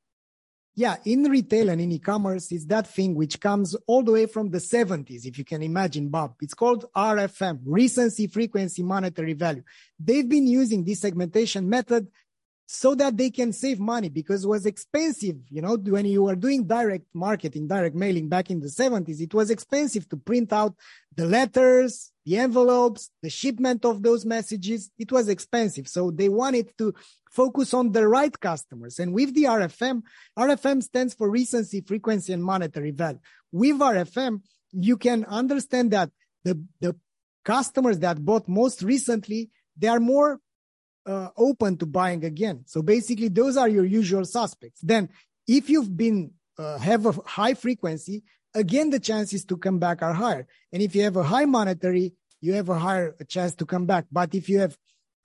Yeah, 0.74 0.96
in 1.04 1.24
retail 1.24 1.70
and 1.70 1.82
in 1.82 1.92
e-commerce, 1.92 2.50
it's 2.52 2.66
that 2.68 2.88
thing 2.88 3.14
which 3.14 3.42
comes 3.42 3.76
all 3.88 4.04
the 4.04 4.14
way 4.14 4.26
from 4.26 4.52
the 4.52 4.58
70s, 4.58 5.26
if 5.26 5.38
you 5.38 5.44
can 5.44 5.62
imagine, 5.62 6.08
Bob. 6.08 6.36
It's 6.42 6.54
called 6.54 6.86
RFM, 6.96 7.60
recency, 7.66 8.28
frequency, 8.28 8.82
monetary 8.82 9.34
value. 9.34 9.64
They've 10.00 10.28
been 10.28 10.48
using 10.48 10.86
this 10.86 11.02
segmentation 11.02 11.70
method 11.70 12.08
so 12.74 12.96
that 12.96 13.18
they 13.18 13.30
can 13.30 13.52
save 13.52 13.82
money 13.82 14.08
because 14.08 14.46
it 14.46 14.48
was 14.48 14.66
expensive. 14.66 15.36
You 15.50 15.62
know, 15.62 15.76
when 15.76 16.06
you 16.06 16.24
were 16.24 16.38
doing 16.38 16.66
direct 16.66 17.06
marketing, 17.14 17.68
direct 17.68 17.98
mailing 17.98 18.30
back 18.30 18.50
in 18.50 18.62
the 18.62 18.70
70s, 18.70 19.20
it 19.20 19.34
was 19.34 19.50
expensive 19.50 20.08
to 20.08 20.16
print 20.16 20.54
out 20.54 20.74
the 21.14 21.26
letters, 21.26 22.14
the 22.26 22.38
envelopes, 22.38 23.12
the 23.22 23.30
shipment 23.30 23.84
of 23.84 24.02
those 24.02 24.26
messages. 24.26 24.90
It 24.98 25.12
was 25.12 25.28
expensive. 25.28 25.90
So 25.90 26.12
they 26.12 26.30
wanted 26.30 26.72
to 26.78 26.94
focus 27.30 27.74
on 27.74 27.92
the 27.92 28.08
right 28.08 28.40
customers. 28.40 29.00
And 29.00 29.14
with 29.14 29.36
the 29.36 29.44
RFM, 29.44 30.04
RFM 30.40 30.82
stands 30.82 31.14
for 31.14 31.30
recency, 31.30 31.82
frequency, 31.82 32.32
and 32.32 32.42
monetary 32.42 32.92
value. 32.92 33.20
With 33.52 33.80
RFM, 33.80 34.44
you 34.72 34.96
can 34.96 35.26
understand 35.26 35.92
that 35.92 36.10
the, 36.46 36.58
the 36.80 36.96
customers 37.44 38.00
that 38.00 38.24
bought 38.24 38.48
most 38.48 38.82
recently, 38.82 39.50
they 39.78 39.90
are 39.90 40.00
more 40.00 40.40
uh, 41.06 41.30
open 41.38 41.78
to 41.78 41.86
buying 41.86 42.24
again. 42.24 42.64
So 42.66 42.82
basically, 42.82 43.30
those 43.30 43.58
are 43.58 43.68
your 43.68 43.86
usual 43.86 44.26
suspects. 44.26 44.82
Then, 44.82 45.10
if 45.48 45.70
you've 45.70 45.96
been 45.96 46.32
uh, 46.58 46.78
have 46.78 47.06
a 47.06 47.14
high 47.26 47.54
frequency, 47.54 48.24
again 48.54 48.90
the 48.90 49.00
chances 49.00 49.46
to 49.46 49.58
come 49.58 49.80
back 49.80 50.02
are 50.02 50.14
higher. 50.14 50.48
And 50.72 50.82
if 50.82 50.96
you 50.96 51.04
have 51.04 51.18
a 51.18 51.24
high 51.24 51.46
monetary, 51.46 52.14
you 52.42 52.54
have 52.54 52.70
a 52.70 52.78
higher 52.78 53.16
chance 53.28 53.56
to 53.56 53.66
come 53.66 53.86
back. 53.86 54.06
But 54.12 54.36
if 54.36 54.50
you 54.50 54.60
have 54.60 54.78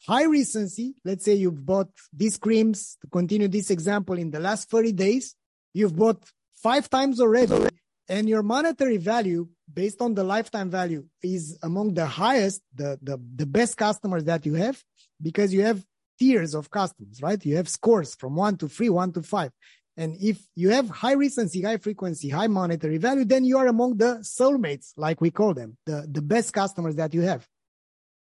high 0.07 0.25
recency, 0.25 0.95
let's 1.05 1.25
say 1.25 1.35
you've 1.35 1.65
bought 1.65 1.91
these 2.13 2.37
creams 2.39 2.97
to 3.01 3.07
continue 3.09 3.49
this 3.49 3.71
example 3.71 4.19
in 4.19 4.31
the 4.31 4.41
last 4.41 4.71
30 4.71 4.93
days, 4.93 5.35
you've 5.75 5.97
bought 5.97 6.23
five 6.55 6.89
times 6.89 7.21
already, 7.21 7.69
and 8.09 8.29
your 8.29 8.43
monetary 8.43 8.99
value 8.99 9.49
based 9.73 10.01
on 10.01 10.15
the 10.15 10.23
lifetime 10.23 10.71
value 10.71 11.05
is 11.23 11.59
among 11.63 11.95
the 11.95 12.07
highest, 12.07 12.63
the, 12.75 12.99
the, 13.03 13.21
the 13.35 13.47
best 13.47 13.77
customers 13.77 14.25
that 14.25 14.47
you 14.47 14.55
have 14.55 14.83
because 15.21 15.53
you 15.53 15.63
have 15.63 15.85
tiers 16.19 16.55
of 16.55 16.71
customers, 16.71 17.21
right? 17.23 17.45
You 17.45 17.57
have 17.57 17.69
scores 17.69 18.15
from 18.15 18.37
one 18.37 18.57
to 18.59 18.69
three, 18.69 18.89
one 18.89 19.13
to 19.13 19.23
five. 19.23 19.53
And 19.97 20.17
if 20.21 20.39
you 20.55 20.71
have 20.71 20.91
high 20.91 21.13
recency, 21.13 21.63
high 21.63 21.79
frequency, 21.79 22.29
high 22.29 22.49
monetary 22.49 22.99
value, 22.99 23.25
then 23.25 23.45
you 23.45 23.57
are 23.59 23.67
among 23.67 23.97
the 23.97 24.19
soulmates, 24.23 24.93
like 24.97 25.21
we 25.21 25.31
call 25.31 25.55
them, 25.55 25.79
the, 25.87 26.07
the 26.11 26.21
best 26.21 26.53
customers 26.53 26.97
that 26.97 27.15
you 27.15 27.23
have. 27.23 27.47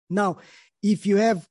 Now, 0.09 0.39
if 0.83 1.07
you 1.07 1.17
have 1.17 1.49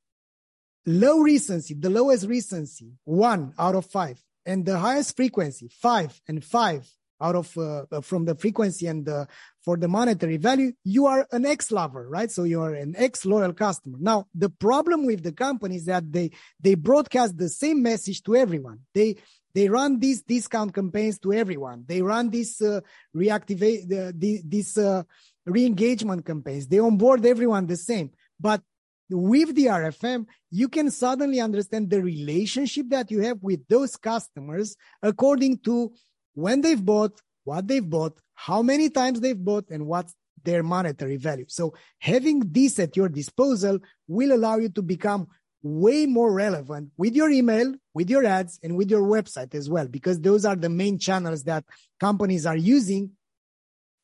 low 0.86 1.18
recency, 1.18 1.74
the 1.74 1.90
lowest 1.90 2.26
recency, 2.26 2.92
one 3.04 3.52
out 3.58 3.74
of 3.74 3.84
five, 3.86 4.22
and 4.46 4.64
the 4.64 4.78
highest 4.78 5.16
frequency, 5.16 5.68
five 5.68 6.18
and 6.28 6.42
five, 6.42 6.88
out 7.20 7.34
of 7.34 7.56
uh, 7.56 7.84
uh, 7.90 8.00
from 8.00 8.24
the 8.24 8.34
frequency 8.34 8.86
and 8.86 9.06
the, 9.06 9.26
for 9.64 9.76
the 9.76 9.88
monetary 9.88 10.36
value, 10.36 10.72
you 10.84 11.06
are 11.06 11.26
an 11.32 11.46
ex 11.46 11.70
lover, 11.70 12.08
right? 12.08 12.30
So 12.30 12.44
you 12.44 12.60
are 12.62 12.74
an 12.74 12.94
ex 12.96 13.24
loyal 13.24 13.52
customer. 13.52 13.98
Now 14.00 14.26
the 14.34 14.50
problem 14.50 15.06
with 15.06 15.22
the 15.22 15.32
company 15.32 15.76
is 15.76 15.86
that 15.86 16.12
they 16.12 16.30
they 16.60 16.74
broadcast 16.74 17.36
the 17.36 17.48
same 17.48 17.82
message 17.82 18.22
to 18.24 18.36
everyone. 18.36 18.80
They 18.94 19.16
they 19.54 19.68
run 19.68 19.98
these 19.98 20.22
discount 20.22 20.74
campaigns 20.74 21.18
to 21.20 21.32
everyone. 21.32 21.84
They 21.86 22.02
run 22.02 22.28
these 22.28 22.60
uh, 22.60 22.80
reactivate 23.14 23.88
the, 23.88 24.12
the, 24.14 24.42
these 24.46 24.76
uh, 24.76 25.02
re-engagement 25.46 26.26
campaigns. 26.26 26.66
They 26.66 26.78
onboard 26.78 27.24
everyone 27.24 27.66
the 27.66 27.76
same. 27.76 28.10
But 28.38 28.60
with 29.08 29.54
the 29.54 29.66
RFM, 29.66 30.26
you 30.50 30.68
can 30.68 30.90
suddenly 30.90 31.40
understand 31.40 31.88
the 31.88 32.02
relationship 32.02 32.86
that 32.90 33.10
you 33.10 33.20
have 33.20 33.38
with 33.42 33.66
those 33.68 33.96
customers 33.96 34.76
according 35.02 35.58
to 35.60 35.92
when 36.36 36.60
they've 36.60 36.84
bought, 36.84 37.18
what 37.44 37.66
they've 37.66 37.88
bought, 37.88 38.16
how 38.34 38.62
many 38.62 38.90
times 38.90 39.20
they've 39.20 39.44
bought, 39.50 39.66
and 39.70 39.86
what's 39.86 40.14
their 40.44 40.62
monetary 40.62 41.16
value. 41.16 41.46
So 41.48 41.74
having 41.98 42.40
this 42.52 42.78
at 42.78 42.96
your 42.96 43.08
disposal 43.08 43.78
will 44.06 44.32
allow 44.32 44.58
you 44.58 44.68
to 44.70 44.82
become 44.82 45.26
way 45.62 46.06
more 46.06 46.32
relevant 46.32 46.90
with 46.96 47.16
your 47.16 47.30
email, 47.30 47.74
with 47.94 48.08
your 48.08 48.24
ads, 48.24 48.60
and 48.62 48.76
with 48.76 48.90
your 48.90 49.02
website 49.02 49.54
as 49.54 49.68
well, 49.68 49.88
because 49.88 50.20
those 50.20 50.44
are 50.44 50.54
the 50.54 50.68
main 50.68 50.98
channels 50.98 51.42
that 51.44 51.64
companies 51.98 52.46
are 52.46 52.56
using 52.56 53.10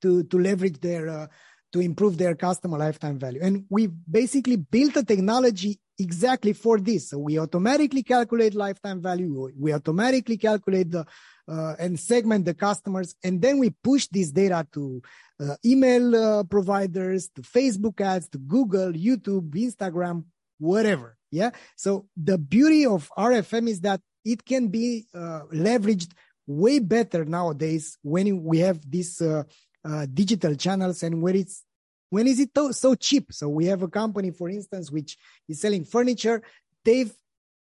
to, 0.01 0.25
to 0.25 0.39
leverage 0.39 0.81
their, 0.81 1.09
uh, 1.09 1.27
to 1.73 1.81
improve 1.81 2.17
their 2.19 2.35
customer 2.35 2.79
lifetime 2.79 3.19
value. 3.19 3.41
And 3.43 3.65
we 3.69 3.87
basically 3.87 4.57
built 4.57 4.97
a 4.97 5.05
technology 5.05 5.79
exactly 5.99 6.55
for 6.55 6.79
this. 6.79 7.11
So 7.11 7.19
we 7.19 7.39
automatically 7.39 8.03
calculate 8.03 8.55
lifetime 8.55 9.01
value. 9.01 9.51
We 9.57 9.73
automatically 9.73 10.39
calculate 10.39 10.91
the, 10.91 11.07
uh, 11.49 11.75
and 11.79 11.99
segment 11.99 12.45
the 12.45 12.55
customers. 12.55 13.15
And 13.25 13.41
then 13.41 13.59
we 13.59 13.71
push 13.71 14.07
this 14.09 14.31
data 14.31 14.67
to 14.73 15.03
uh, 15.41 15.57
email 15.65 16.15
uh, 16.15 16.45
providers, 16.45 17.29
to 17.35 17.43
Facebook 17.43 18.01
ads, 18.01 18.29
to 18.31 18.39
Google, 18.39 18.93
YouTube, 18.93 19.51
Instagram, 19.51 20.25
whatever. 20.59 21.17
Yeah. 21.31 21.51
So 21.77 22.07
the 22.17 22.39
beauty 22.39 22.87
of 22.87 23.11
RFM 23.17 23.69
is 23.69 23.81
that 23.81 24.01
it 24.25 24.45
can 24.45 24.69
be 24.69 25.07
uh, 25.15 25.43
leveraged 25.53 26.13
way 26.47 26.79
better 26.79 27.25
nowadays 27.25 27.99
when 28.03 28.45
we 28.45 28.59
have 28.59 28.79
these 28.89 29.21
uh, 29.21 29.45
uh, 29.85 30.07
digital 30.13 30.55
channels 30.55 31.03
and 31.03 31.23
where 31.23 31.35
it's 31.35 31.65
when 32.11 32.27
is 32.27 32.41
it 32.41 32.51
so 32.73 32.95
cheap? 32.95 33.33
So 33.33 33.49
we 33.49 33.65
have 33.67 33.83
a 33.83 33.89
company, 33.89 34.33
for 34.33 34.51
instance, 34.51 34.93
which 34.93 35.17
is 35.49 35.63
selling 35.63 35.87
furniture. 35.87 36.43
They've 36.85 37.11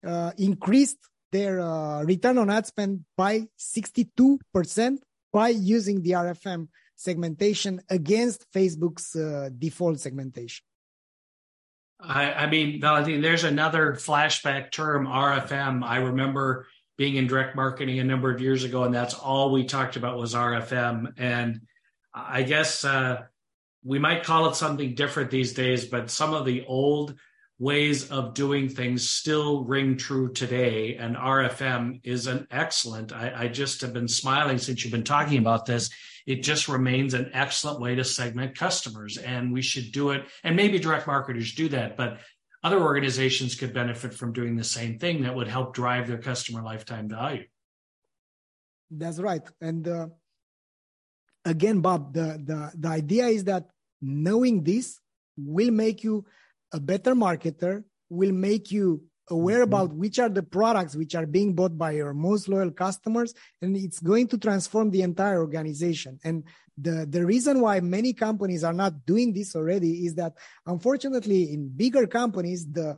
uh, 0.06 0.32
increased 0.38 0.98
their 1.34 1.60
uh, 1.60 2.04
return 2.04 2.38
on 2.38 2.50
ad 2.50 2.66
spend 2.66 3.04
by 3.18 3.48
62% 3.60 4.98
by 5.34 5.50
using 5.50 6.02
the 6.02 6.12
RFM 6.12 6.68
segmentation 6.96 7.82
against 7.90 8.46
Facebook's 8.54 9.16
uh, 9.16 9.50
default 9.58 10.00
segmentation. 10.00 10.64
I, 12.00 12.34
I 12.34 12.50
mean, 12.50 12.80
there's 12.80 13.44
another 13.44 13.94
flashback 13.94 14.72
term, 14.72 15.08
RFM. 15.08 15.84
I 15.84 15.98
remember 15.98 16.68
being 16.98 17.16
in 17.16 17.28
direct 17.28 17.56
marketing 17.56 18.00
a 18.00 18.04
number 18.04 18.32
of 18.32 18.40
years 18.40 18.64
ago, 18.64 18.84
and 18.84 18.94
that's 18.94 19.16
all 19.16 19.52
we 19.52 19.64
talked 19.66 19.96
about 19.96 20.18
was 20.18 20.36
RFM. 20.36 21.14
And 21.18 21.62
I 22.14 22.44
guess 22.44 22.86
uh, 22.86 23.24
we 23.84 24.00
might 24.00 24.24
call 24.24 24.50
it 24.50 24.56
something 24.56 24.94
different 24.94 25.32
these 25.32 25.54
days, 25.54 25.86
but 25.86 26.12
some 26.12 26.34
of 26.34 26.46
the 26.46 26.66
old 26.66 27.16
ways 27.64 28.10
of 28.12 28.34
doing 28.34 28.68
things 28.68 29.10
still 29.10 29.64
ring 29.64 29.98
true 29.98 30.32
today. 30.32 30.96
And 30.98 31.16
RFM 31.16 32.02
is 32.04 32.28
an 32.28 32.48
excellent. 32.52 33.14
I, 33.14 33.34
I 33.36 33.48
just 33.48 33.82
have 33.82 33.94
been 33.94 34.08
smiling 34.08 34.58
since 34.58 34.84
you've 34.84 34.94
been 34.94 35.04
talking 35.04 35.38
about 35.40 35.66
this 35.66 35.90
it 36.26 36.44
just 36.44 36.68
remains 36.68 37.14
an 37.14 37.30
excellent 37.34 37.80
way 37.80 37.96
to 37.96 38.04
segment 38.04 38.58
customers. 38.58 39.18
And 39.18 39.52
we 39.52 39.62
should 39.62 39.92
do 39.92 40.12
it. 40.12 40.26
And 40.44 40.56
maybe 40.56 40.80
direct 40.80 41.08
marketers 41.08 41.54
do 41.54 41.70
that, 41.70 41.98
but 41.98 42.20
other 42.64 42.82
organizations 42.82 43.56
could 43.56 43.74
benefit 43.74 44.14
from 44.14 44.32
doing 44.32 44.56
the 44.56 44.64
same 44.64 44.98
thing 44.98 45.24
that 45.24 45.36
would 45.36 45.50
help 45.50 45.74
drive 45.74 46.08
their 46.08 46.18
customer 46.18 46.62
lifetime 46.64 47.10
value. 47.10 47.46
That's 48.90 49.20
right. 49.20 49.42
And 49.60 49.88
uh, 49.88 50.08
again, 51.44 51.82
Bob, 51.82 52.14
the, 52.14 52.42
the, 52.44 52.72
the 52.78 52.88
idea 52.88 53.26
is 53.26 53.44
that 53.46 53.68
knowing 54.02 54.64
this 54.64 55.00
will 55.36 55.72
make 55.72 56.04
you 56.04 56.26
a 56.74 56.80
better 56.80 57.16
marketer, 57.16 57.84
will 58.10 58.32
make 58.32 58.72
you 58.72 59.04
aware 59.30 59.58
mm-hmm. 59.58 59.64
about 59.64 59.94
which 59.94 60.20
are 60.20 60.30
the 60.30 60.44
products 60.44 60.96
which 60.96 61.16
are 61.16 61.26
being 61.26 61.54
bought 61.54 61.78
by 61.78 61.92
your 61.92 62.14
most 62.14 62.50
loyal 62.50 62.72
customers 62.72 63.34
and 63.62 63.76
it's 63.78 64.00
going 64.00 64.28
to 64.28 64.38
transform 64.38 64.92
the 64.92 65.02
entire 65.02 65.40
organization. 65.40 66.20
And 66.24 66.44
the 66.78 67.06
the 67.10 67.26
reason 67.26 67.62
why 67.62 67.80
many 67.80 68.14
companies 68.14 68.64
are 68.64 68.74
not 68.74 69.06
doing 69.06 69.32
this 69.34 69.56
already 69.56 70.06
is 70.06 70.16
that 70.16 70.34
unfortunately 70.66 71.54
in 71.54 71.70
bigger 71.70 72.08
companies 72.08 72.66
the 72.70 72.98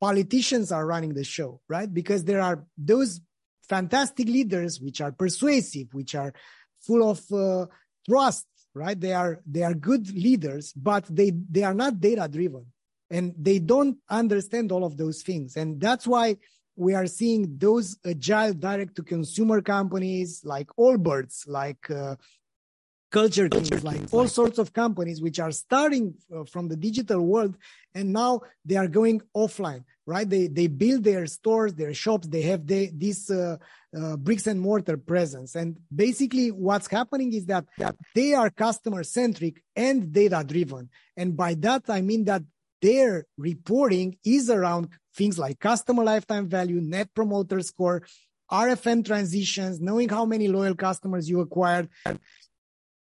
politicians 0.00 0.72
are 0.72 0.86
running 0.86 1.14
the 1.14 1.24
show 1.24 1.60
right? 1.68 1.92
Because 1.92 2.24
there 2.24 2.40
are 2.40 2.64
those 2.76 3.20
fantastic 3.68 4.26
leaders 4.26 4.80
which 4.80 5.00
are 5.00 5.12
persuasive 5.12 5.88
which 5.92 6.14
are 6.14 6.32
full 6.80 7.08
of 7.08 7.20
uh, 7.32 7.66
trust 8.08 8.46
right? 8.74 8.98
They 8.98 9.12
are 9.12 9.40
they 9.46 9.62
are 9.62 9.74
good 9.74 10.10
leaders 10.12 10.72
but 10.72 11.04
they 11.08 11.32
they 11.50 11.62
are 11.62 11.74
not 11.74 12.00
data 12.00 12.26
driven 12.28 12.66
and 13.12 13.34
they 13.38 13.58
don't 13.58 13.98
understand 14.08 14.72
all 14.72 14.84
of 14.84 14.96
those 14.96 15.22
things. 15.22 15.56
And 15.56 15.80
that's 15.80 16.06
why 16.06 16.38
we 16.76 16.94
are 16.94 17.06
seeing 17.06 17.58
those 17.58 17.96
agile 18.04 18.54
direct 18.54 18.96
to 18.96 19.02
consumer 19.02 19.60
companies 19.60 20.40
like 20.44 20.68
allbirds 20.78 21.46
like 21.46 21.90
uh, 21.90 22.16
culture 23.10 23.48
teams 23.48 23.84
like 23.84 24.00
all 24.10 24.26
sorts 24.26 24.58
of 24.58 24.72
companies 24.72 25.20
which 25.20 25.38
are 25.38 25.52
starting 25.52 26.14
uh, 26.34 26.44
from 26.44 26.68
the 26.68 26.76
digital 26.76 27.20
world 27.20 27.54
and 27.94 28.10
now 28.10 28.40
they 28.64 28.76
are 28.76 28.88
going 28.88 29.20
offline 29.36 29.84
right? 30.06 30.28
They 30.28 30.48
they 30.48 30.66
build 30.66 31.04
their 31.04 31.26
stores 31.26 31.74
their 31.74 31.94
shops. 31.94 32.26
They 32.26 32.42
have 32.42 32.66
this 32.66 33.30
uh, 33.30 33.56
uh, 33.96 34.16
bricks 34.16 34.46
and 34.46 34.60
mortar 34.60 34.96
presence. 34.96 35.54
And 35.54 35.78
basically 35.94 36.50
what's 36.50 36.88
happening 36.88 37.32
is 37.32 37.46
that, 37.46 37.66
that 37.78 37.96
they 38.14 38.34
are 38.34 38.50
customer 38.50 39.04
centric 39.04 39.62
and 39.76 40.12
data 40.12 40.44
driven 40.46 40.88
and 41.16 41.36
by 41.36 41.54
that 41.54 41.82
i 41.88 42.00
mean 42.00 42.24
that 42.24 42.42
their 42.82 43.24
reporting 43.38 44.18
is 44.24 44.50
around 44.50 44.88
things 45.14 45.38
like 45.38 45.58
customer 45.60 46.04
lifetime 46.04 46.48
value, 46.48 46.80
net 46.80 47.08
promoter 47.14 47.60
score, 47.60 48.02
RFM 48.50 49.06
transitions, 49.06 49.80
knowing 49.80 50.08
how 50.08 50.26
many 50.26 50.48
loyal 50.48 50.74
customers 50.74 51.30
you 51.30 51.40
acquired, 51.40 51.88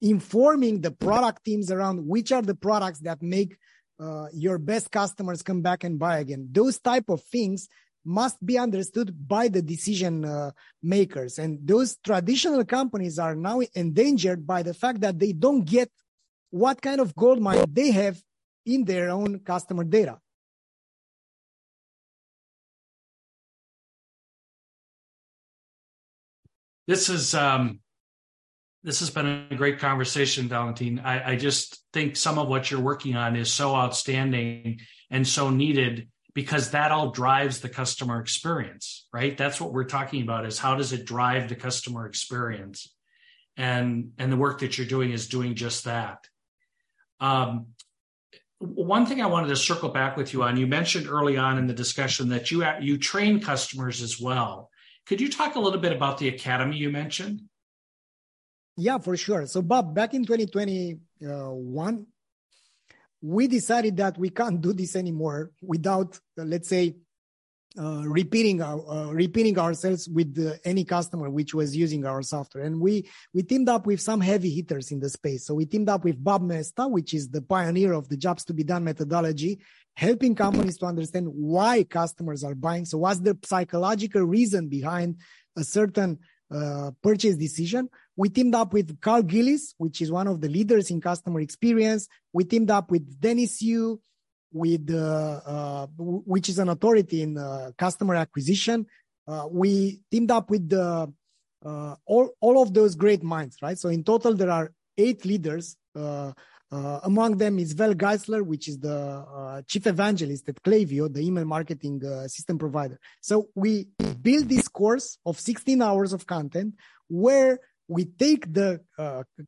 informing 0.03 0.81
the 0.81 0.91
product 0.91 1.45
teams 1.45 1.71
around 1.71 2.07
which 2.07 2.33
are 2.33 2.43
the 2.43 2.55
products 2.55 2.99
that 3.01 3.23
make 3.23 3.57
uh, 4.01 4.27
your 4.33 4.59
best 4.59 4.91
customers 4.91 5.43
come 5.43 5.62
back 5.62 5.85
and 5.85 5.99
buy 5.99 6.19
again. 6.19 6.49
Those 6.53 6.79
type 6.79 7.09
of 7.09 7.23
things 7.25 7.69
must 8.05 8.45
be 8.45 8.59
understood 8.59 9.14
by 9.29 9.49
the 9.49 9.62
decision 9.62 10.25
uh, 10.25 10.51
makers. 10.83 11.38
And 11.38 11.59
those 11.67 11.97
traditional 12.05 12.64
companies 12.64 13.19
are 13.19 13.35
now 13.35 13.61
endangered 13.75 14.47
by 14.47 14.62
the 14.62 14.75
fact 14.75 15.01
that 15.01 15.19
they 15.19 15.33
don't 15.33 15.64
get 15.64 15.91
what 16.51 16.81
kind 16.81 17.01
of 17.01 17.14
gold 17.14 17.41
mine 17.41 17.64
they 17.73 17.91
have 17.91 18.21
in 18.66 18.85
their 18.85 19.11
own 19.11 19.40
customer 19.40 19.85
data. 19.85 20.18
This 26.87 27.11
is 27.11 27.35
um, 27.35 27.81
this 28.83 29.01
has 29.01 29.11
been 29.11 29.47
a 29.51 29.55
great 29.55 29.79
conversation, 29.79 30.49
Valentin. 30.49 31.01
I, 31.01 31.33
I 31.33 31.37
just 31.37 31.85
think 31.92 32.16
some 32.16 32.38
of 32.38 32.49
what 32.49 32.71
you're 32.71 32.81
working 32.81 33.16
on 33.16 33.37
is 33.37 33.53
so 33.53 33.75
outstanding 33.75 34.81
and 35.11 35.29
so 35.29 35.51
needed 35.51 36.09
because 36.35 36.71
that 36.71 36.92
all 36.92 37.11
drives 37.11 37.61
the 37.61 37.68
customer 37.68 38.21
experience, 38.21 39.07
right? 39.12 39.37
That's 39.37 39.61
what 39.61 39.73
we're 39.73 39.85
talking 39.85 40.23
about 40.23 40.47
is 40.47 40.59
how 40.59 40.77
does 40.77 40.92
it 40.92 41.05
drive 41.05 41.49
the 41.49 41.57
customer 41.57 42.07
experience? 42.07 42.94
And 43.57 44.12
and 44.18 44.33
the 44.33 44.37
work 44.37 44.61
that 44.61 44.79
you're 44.79 44.87
doing 44.87 45.11
is 45.11 45.29
doing 45.29 45.57
just 45.57 45.85
that. 45.85 46.27
Um, 47.21 47.66
one 48.61 49.07
thing 49.07 49.23
I 49.23 49.27
wanted 49.27 49.49
to 49.49 49.57
circle 49.57 49.88
back 49.90 50.16
with 50.16 50.33
you 50.33 50.42
on, 50.42 50.57
you 50.57 50.66
mentioned 50.66 51.07
early 51.09 51.37
on 51.37 51.59
in 51.59 51.66
the 51.66 51.75
discussion 51.75 52.29
that 52.31 52.51
you 52.51 52.64
you 52.81 52.99
train 52.99 53.40
customers 53.40 54.03
as 54.03 54.21
well. 54.21 54.71
Could 55.07 55.21
you 55.21 55.31
talk 55.31 55.55
a 55.55 55.61
little 55.61 55.79
bit 55.81 55.92
about 55.92 56.18
the 56.18 56.29
academy 56.29 56.77
you 56.77 56.90
mentioned? 56.90 57.42
Yeah, 58.77 58.99
for 58.99 59.16
sure. 59.16 59.47
So, 59.47 59.62
Bob, 59.62 59.94
back 59.94 60.14
in 60.14 60.25
2021, 60.25 62.07
we 63.21 63.49
decided 63.49 63.97
that 63.97 64.18
we 64.18 64.31
can't 64.31 64.61
do 64.61 64.73
this 64.73 64.94
anymore 64.94 65.51
without, 65.62 66.21
uh, 66.38 66.44
let's 66.44 66.68
say, 66.68 66.97
uh, 67.76 68.02
repeating 68.07 68.62
our 68.62 68.81
uh, 68.88 69.11
repeating 69.12 69.59
ourselves 69.59 70.09
with 70.09 70.35
the, 70.35 70.59
any 70.64 70.85
customer 70.85 71.28
which 71.28 71.54
was 71.54 71.76
using 71.76 72.07
our 72.07 72.22
software. 72.22 72.64
And 72.64 72.81
we 72.81 73.09
we 73.35 73.42
teamed 73.42 73.68
up 73.68 73.87
with 73.87 74.00
some 74.00 74.20
heavy 74.20 74.50
hitters 74.50 74.90
in 74.90 75.00
the 75.00 75.11
space. 75.11 75.46
So 75.46 75.54
we 75.54 75.66
teamed 75.66 75.88
up 75.88 76.04
with 76.04 76.22
bob 76.22 76.42
moesta 76.42 76.90
which 76.90 77.12
is 77.12 77.28
the 77.28 77.42
pioneer 77.42 77.92
of 77.92 78.09
the 78.09 78.16
jobs 78.16 78.44
to 78.46 78.54
be 78.54 78.64
done 78.64 78.85
methodology 78.85 79.61
helping 79.98 80.33
companies 80.33 80.78
to 80.78 80.87
understand 80.87 81.26
why 81.26 81.83
customers 81.83 82.44
are 82.44 82.54
buying. 82.54 82.85
So 82.85 82.98
what's 82.98 83.18
the 83.18 83.37
psychological 83.44 84.22
reason 84.22 84.68
behind 84.68 85.16
a 85.57 85.64
certain 85.64 86.20
uh, 86.54 86.92
purchase 87.02 87.37
decision? 87.37 87.88
We 88.14 88.28
teamed 88.28 88.54
up 88.54 88.72
with 88.72 89.00
Carl 89.00 89.22
Gillis, 89.22 89.74
which 89.76 90.00
is 90.00 90.12
one 90.12 90.28
of 90.28 90.40
the 90.40 90.48
leaders 90.48 90.92
in 90.92 91.00
customer 91.00 91.40
experience. 91.40 92.07
We 92.33 92.44
teamed 92.44 92.70
up 92.70 92.92
with 92.92 93.20
Dennis 93.20 93.61
Yu, 93.61 94.00
with 94.52 94.90
uh, 94.90 95.40
uh, 95.46 95.87
which 95.98 96.48
is 96.48 96.58
an 96.58 96.68
authority 96.68 97.22
in 97.22 97.37
uh, 97.37 97.70
customer 97.76 98.14
acquisition. 98.14 98.87
Uh, 99.26 99.46
we 99.50 100.00
teamed 100.11 100.30
up 100.30 100.50
with 100.50 100.72
uh, 100.72 101.06
all 102.06 102.30
all 102.40 102.62
of 102.62 102.72
those 102.72 102.94
great 102.94 103.22
minds, 103.22 103.56
right? 103.62 103.78
So 103.78 103.88
in 103.88 104.04
total, 104.04 104.34
there 104.34 104.50
are 104.50 104.72
eight 104.96 105.24
leaders. 105.24 105.76
Uh, 105.94 106.32
among 106.70 107.38
them 107.38 107.58
is 107.58 107.72
Val 107.72 107.94
Geisler, 107.94 108.44
which 108.44 108.68
is 108.68 108.78
the 108.78 109.64
chief 109.66 109.87
evangelist 109.87 110.48
at 110.48 110.62
Klaviyo, 110.62 111.12
the 111.12 111.20
email 111.20 111.46
marketing 111.46 112.00
system 112.28 112.58
provider. 112.58 112.98
So 113.22 113.48
we 113.54 113.88
build 114.20 114.50
this 114.50 114.68
course 114.68 115.18
of 115.24 115.40
16 115.40 115.80
hours 115.80 116.12
of 116.12 116.26
content 116.26 116.74
where 117.08 117.58
we 117.88 118.04
take 118.04 118.52
the 118.52 118.82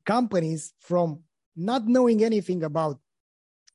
companies 0.07 0.73
from 0.81 1.21
not 1.55 1.87
knowing 1.87 2.25
anything 2.25 2.63
about 2.63 2.99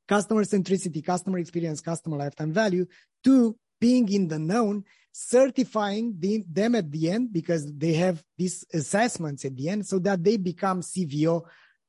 customer 0.07 0.43
centricity, 0.43 1.03
customer 1.03 1.39
experience, 1.39 1.81
customer 1.81 2.17
lifetime 2.17 2.51
value 2.51 2.85
to 3.23 3.55
being 3.79 4.11
in 4.11 4.27
the 4.27 4.39
known, 4.39 4.83
certifying 5.11 6.15
the, 6.19 6.43
them 6.49 6.75
at 6.75 6.91
the 6.91 7.09
end 7.09 7.31
because 7.31 7.71
they 7.73 7.93
have 7.93 8.23
these 8.37 8.65
assessments 8.73 9.45
at 9.45 9.55
the 9.55 9.69
end 9.69 9.85
so 9.85 9.99
that 9.99 10.23
they 10.23 10.37
become 10.37 10.81
CVO 10.81 11.43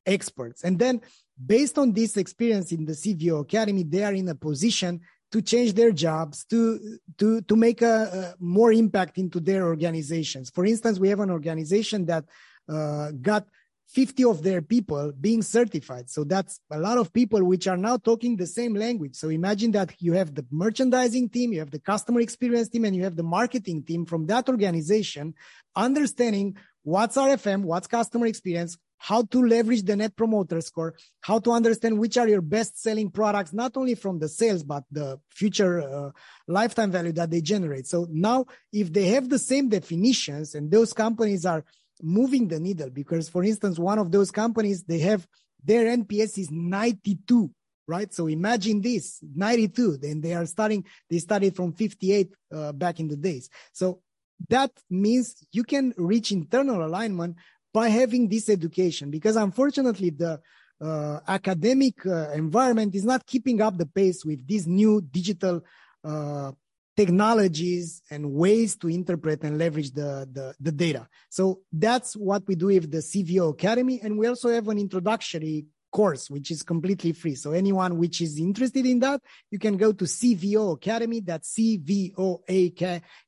experts. 0.05 0.63
And 0.63 0.79
then 0.79 1.01
based 1.45 1.79
on 1.79 1.93
this 1.93 2.17
experience 2.17 2.73
in 2.73 2.85
the 2.85 2.93
CVO 2.93 3.41
Academy, 3.41 3.83
they 3.83 4.05
are 4.05 4.15
in 4.15 4.29
a 4.29 4.35
position 4.35 5.01
to 5.33 5.43
change 5.43 5.75
their 5.75 5.91
jobs, 5.91 6.45
to, 6.45 6.99
to, 7.19 7.41
to 7.43 7.57
make 7.57 7.83
a, 7.83 8.35
a 8.39 8.43
more 8.43 8.73
impact 8.73 9.19
into 9.19 9.41
their 9.41 9.67
organizations. 9.67 10.51
For 10.51 10.65
instance, 10.65 10.99
we 10.99 11.09
have 11.09 11.21
an 11.21 11.31
organization 11.31 12.07
that 12.07 12.25
uh, 12.69 13.11
got 13.21 13.47
50 13.89 14.25
of 14.25 14.43
their 14.43 14.61
people 14.61 15.13
being 15.21 15.43
certified. 15.43 16.11
So 16.11 16.25
that's 16.25 16.61
a 16.71 16.79
lot 16.79 16.99
of 16.99 17.13
people 17.13 17.45
which 17.45 17.69
are 17.69 17.77
now 17.77 17.97
talking 17.97 18.37
the 18.37 18.47
same 18.47 18.75
language. 18.75 19.15
So 19.15 19.29
imagine 19.29 19.71
that 19.73 19.95
you 20.01 20.13
have 20.15 20.35
the 20.35 20.45
merchandising 20.51 21.31
team, 21.31 21.53
you 21.53 21.61
have 21.61 21.71
the 21.71 21.79
customer 21.79 22.21
experience 22.21 22.69
team, 22.69 22.85
and 22.85 22.97
you 22.97 23.05
have 23.05 23.17
the 23.17 23.23
marketing 23.23 23.85
team 23.85 24.05
from 24.05 24.27
that 24.27 24.49
organization 24.49 25.35
understanding 25.77 26.57
what's 26.83 27.17
RFM, 27.17 27.63
what's 27.63 27.87
customer 27.87 28.27
experience, 28.27 28.77
how 28.99 29.23
to 29.23 29.47
leverage 29.47 29.83
the 29.83 29.95
net 29.95 30.17
promoter 30.17 30.61
score, 30.61 30.95
how 31.21 31.39
to 31.39 31.53
understand 31.53 31.99
which 31.99 32.17
are 32.17 32.29
your 32.29 32.41
best 32.41 32.81
selling 32.83 33.11
products, 33.11 33.53
not 33.53 33.77
only 33.77 33.95
from 33.95 34.19
the 34.19 34.29
sales, 34.29 34.63
but 34.63 34.85
the 34.91 35.21
future 35.31 35.81
uh, 35.81 36.11
lifetime 36.49 36.91
value 36.91 37.13
that 37.13 37.31
they 37.31 37.41
generate. 37.41 37.87
So 37.87 38.07
now 38.11 38.47
if 38.73 38.93
they 38.93 39.09
have 39.09 39.29
the 39.29 39.39
same 39.39 39.69
definitions 39.69 40.55
and 40.55 40.71
those 40.71 40.93
companies 40.93 41.45
are 41.45 41.65
moving 42.03 42.49
the 42.49 42.61
needle 42.61 42.91
because 42.91 43.29
for 43.29 43.43
instance 43.45 43.79
one 43.79 43.99
of 43.99 44.11
those 44.13 44.31
companies 44.31 44.85
they 44.85 44.99
have 44.99 45.27
their 45.65 45.97
nps 45.97 46.39
is 46.39 46.51
92 46.51 47.51
right? 47.87 48.13
So 48.13 48.27
imagine 48.27 48.81
this 48.81 49.21
92 49.35 49.99
then 49.99 50.21
they 50.21 50.35
are 50.35 50.47
starting 50.47 50.85
they 51.09 51.19
started 51.19 51.55
from 51.55 51.73
58 51.73 52.33
uh, 52.53 52.73
back 52.73 53.01
in 53.01 53.09
the 53.09 53.17
days. 53.17 53.49
So 53.73 54.01
that 54.49 54.71
means 54.91 55.37
you 55.53 55.65
can 55.65 55.95
reach 55.97 56.33
internal 56.33 56.85
alignment 56.85 57.37
by 57.73 57.89
having 57.89 58.29
this 58.29 58.49
education 58.49 59.11
because 59.11 59.37
unfortunately 59.37 60.11
the 60.11 60.41
uh, 60.81 61.21
academic 61.27 62.05
uh, 62.05 62.31
environment 62.33 62.95
is 62.95 63.05
not 63.05 63.27
keeping 63.27 63.63
up 63.63 63.79
the 63.79 63.87
pace 63.87 64.25
with 64.25 64.47
these 64.47 64.67
new 64.67 65.01
digital 65.01 65.63
uh, 66.05 66.53
technologies 66.97 68.03
and 68.11 68.33
ways 68.33 68.77
to 68.77 68.89
interpret 68.89 69.43
and 69.45 69.59
leverage 69.59 69.93
the, 69.93 70.29
the, 70.33 70.55
the, 70.59 70.73
data. 70.73 71.07
So 71.29 71.61
that's 71.71 72.17
what 72.17 72.47
we 72.47 72.55
do 72.55 72.67
with 72.67 72.91
the 72.91 72.99
CVO 72.99 73.51
Academy. 73.51 74.01
And 74.03 74.19
we 74.19 74.27
also 74.27 74.49
have 74.49 74.69
an 74.69 74.79
introductory 74.79 75.67
course, 75.93 76.31
which 76.31 76.51
is 76.51 76.63
completely 76.63 77.13
free. 77.13 77.35
So 77.35 77.53
anyone 77.53 77.99
which 77.99 78.21
is 78.21 78.39
interested 78.39 78.87
in 78.87 79.01
that, 79.01 79.21
you 79.51 79.59
can 79.59 79.77
go 79.77 79.93
to 79.93 80.05
CVO 80.05 80.75
Academy, 80.75 81.21
that's 81.21 81.49
C-V-O-A 81.51 82.73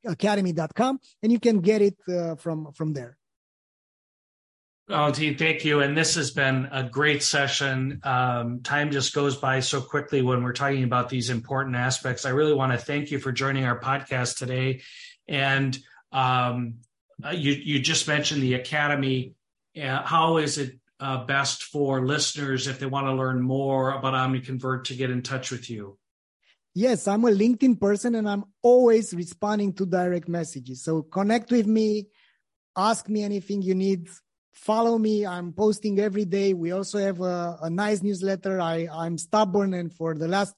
Academy.com, 0.07 1.00
and 1.22 1.33
you 1.33 1.40
can 1.40 1.61
get 1.61 1.83
it 1.83 1.96
uh, 2.09 2.35
from, 2.37 2.72
from 2.72 2.92
there. 2.92 3.16
Valentin, 4.88 5.37
thank 5.37 5.66
you. 5.66 5.81
And 5.81 5.94
this 5.94 6.14
has 6.14 6.31
been 6.31 6.66
a 6.72 6.83
great 6.83 7.22
session. 7.22 8.01
Um, 8.05 8.62
time 8.62 8.90
just 8.90 9.12
goes 9.14 9.37
by 9.37 9.61
so 9.61 9.83
quickly 9.83 10.22
when 10.22 10.42
we're 10.42 10.55
talking 10.55 10.83
about 10.83 11.11
these 11.11 11.29
important 11.29 11.77
aspects. 11.77 12.24
I 12.24 12.31
really 12.31 12.55
want 12.55 12.72
to 12.72 12.79
thank 12.79 13.11
you 13.11 13.18
for 13.18 13.31
joining 13.31 13.66
our 13.66 13.79
podcast 13.79 14.38
today. 14.38 14.81
And 15.29 15.79
um, 16.11 16.77
uh, 17.22 17.31
you, 17.31 17.53
you 17.53 17.81
just 17.81 18.09
mentioned 18.09 18.42
the 18.42 18.55
Academy. 18.55 19.35
Uh, 19.79 20.03
how 20.05 20.38
is 20.38 20.57
it 20.57 20.79
uh, 21.01 21.22
best 21.27 21.64
for 21.64 22.07
listeners 22.07 22.66
if 22.66 22.79
they 22.79 22.87
want 22.87 23.09
to 23.09 23.12
learn 23.12 23.42
more 23.42 23.90
about 23.90 24.14
OmniConvert 24.14 24.85
to 24.85 24.94
get 24.94 25.11
in 25.11 25.20
touch 25.22 25.51
with 25.51 25.68
you? 25.68 25.98
Yes, 26.72 27.07
I'm 27.07 27.24
a 27.27 27.31
LinkedIn 27.31 27.79
person 27.79 28.14
and 28.14 28.27
I'm 28.27 28.44
always 28.62 29.12
responding 29.12 29.74
to 29.74 29.85
direct 29.85 30.29
messages. 30.29 30.83
So 30.83 31.03
connect 31.03 31.51
with 31.51 31.66
me, 31.66 32.07
ask 32.74 33.07
me 33.11 33.22
anything 33.22 33.61
you 33.61 33.74
need 33.74 34.09
follow 34.58 34.98
me. 34.98 35.24
I'm 35.24 35.52
posting 35.52 35.98
every 36.00 36.24
day. 36.24 36.52
We 36.52 36.72
also 36.72 36.98
have 36.98 37.20
a, 37.20 37.58
a 37.62 37.70
nice 37.70 38.02
newsletter. 38.02 38.60
I, 38.60 38.88
I'm 38.92 39.16
stubborn, 39.16 39.74
and 39.74 39.92
for 39.92 40.14
the 40.14 40.28
last 40.28 40.54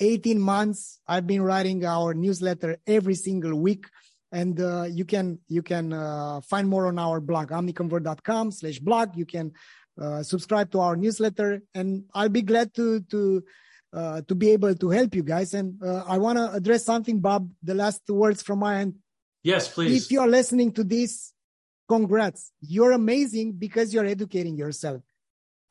18 0.00 0.40
months, 0.40 1.00
I've 1.06 1.26
been 1.26 1.42
writing 1.42 1.84
our 1.84 2.14
newsletter 2.14 2.78
every 2.86 3.14
single 3.14 3.54
week. 3.54 3.86
And 4.32 4.60
uh, 4.60 4.84
you 4.88 5.04
can 5.04 5.40
you 5.48 5.62
can 5.62 5.92
uh, 5.92 6.40
find 6.42 6.68
more 6.68 6.86
on 6.86 6.98
our 6.98 7.20
blog 7.20 7.50
omniconvert.com 7.50 8.52
slash 8.52 8.78
blog. 8.78 9.16
You 9.16 9.26
can 9.26 9.52
uh, 10.00 10.22
subscribe 10.22 10.70
to 10.70 10.80
our 10.80 10.94
newsletter, 10.94 11.62
and 11.74 12.04
I'll 12.14 12.28
be 12.28 12.42
glad 12.42 12.72
to 12.74 13.00
to 13.10 13.42
uh, 13.92 14.22
to 14.28 14.34
be 14.36 14.50
able 14.50 14.74
to 14.76 14.90
help 14.90 15.16
you 15.16 15.24
guys. 15.24 15.52
And 15.54 15.82
uh, 15.82 16.04
I 16.06 16.18
want 16.18 16.38
to 16.38 16.52
address 16.52 16.84
something, 16.84 17.18
Bob. 17.18 17.50
The 17.64 17.74
last 17.74 18.02
words 18.08 18.40
from 18.40 18.60
my 18.60 18.76
end. 18.76 18.94
Yes, 19.42 19.66
please. 19.66 20.04
If 20.04 20.12
you 20.12 20.20
are 20.20 20.28
listening 20.28 20.72
to 20.74 20.84
this 20.84 21.32
congrats. 21.90 22.52
You're 22.60 22.92
amazing 22.92 23.54
because 23.64 23.92
you're 23.92 24.06
educating 24.06 24.56
yourself. 24.56 25.02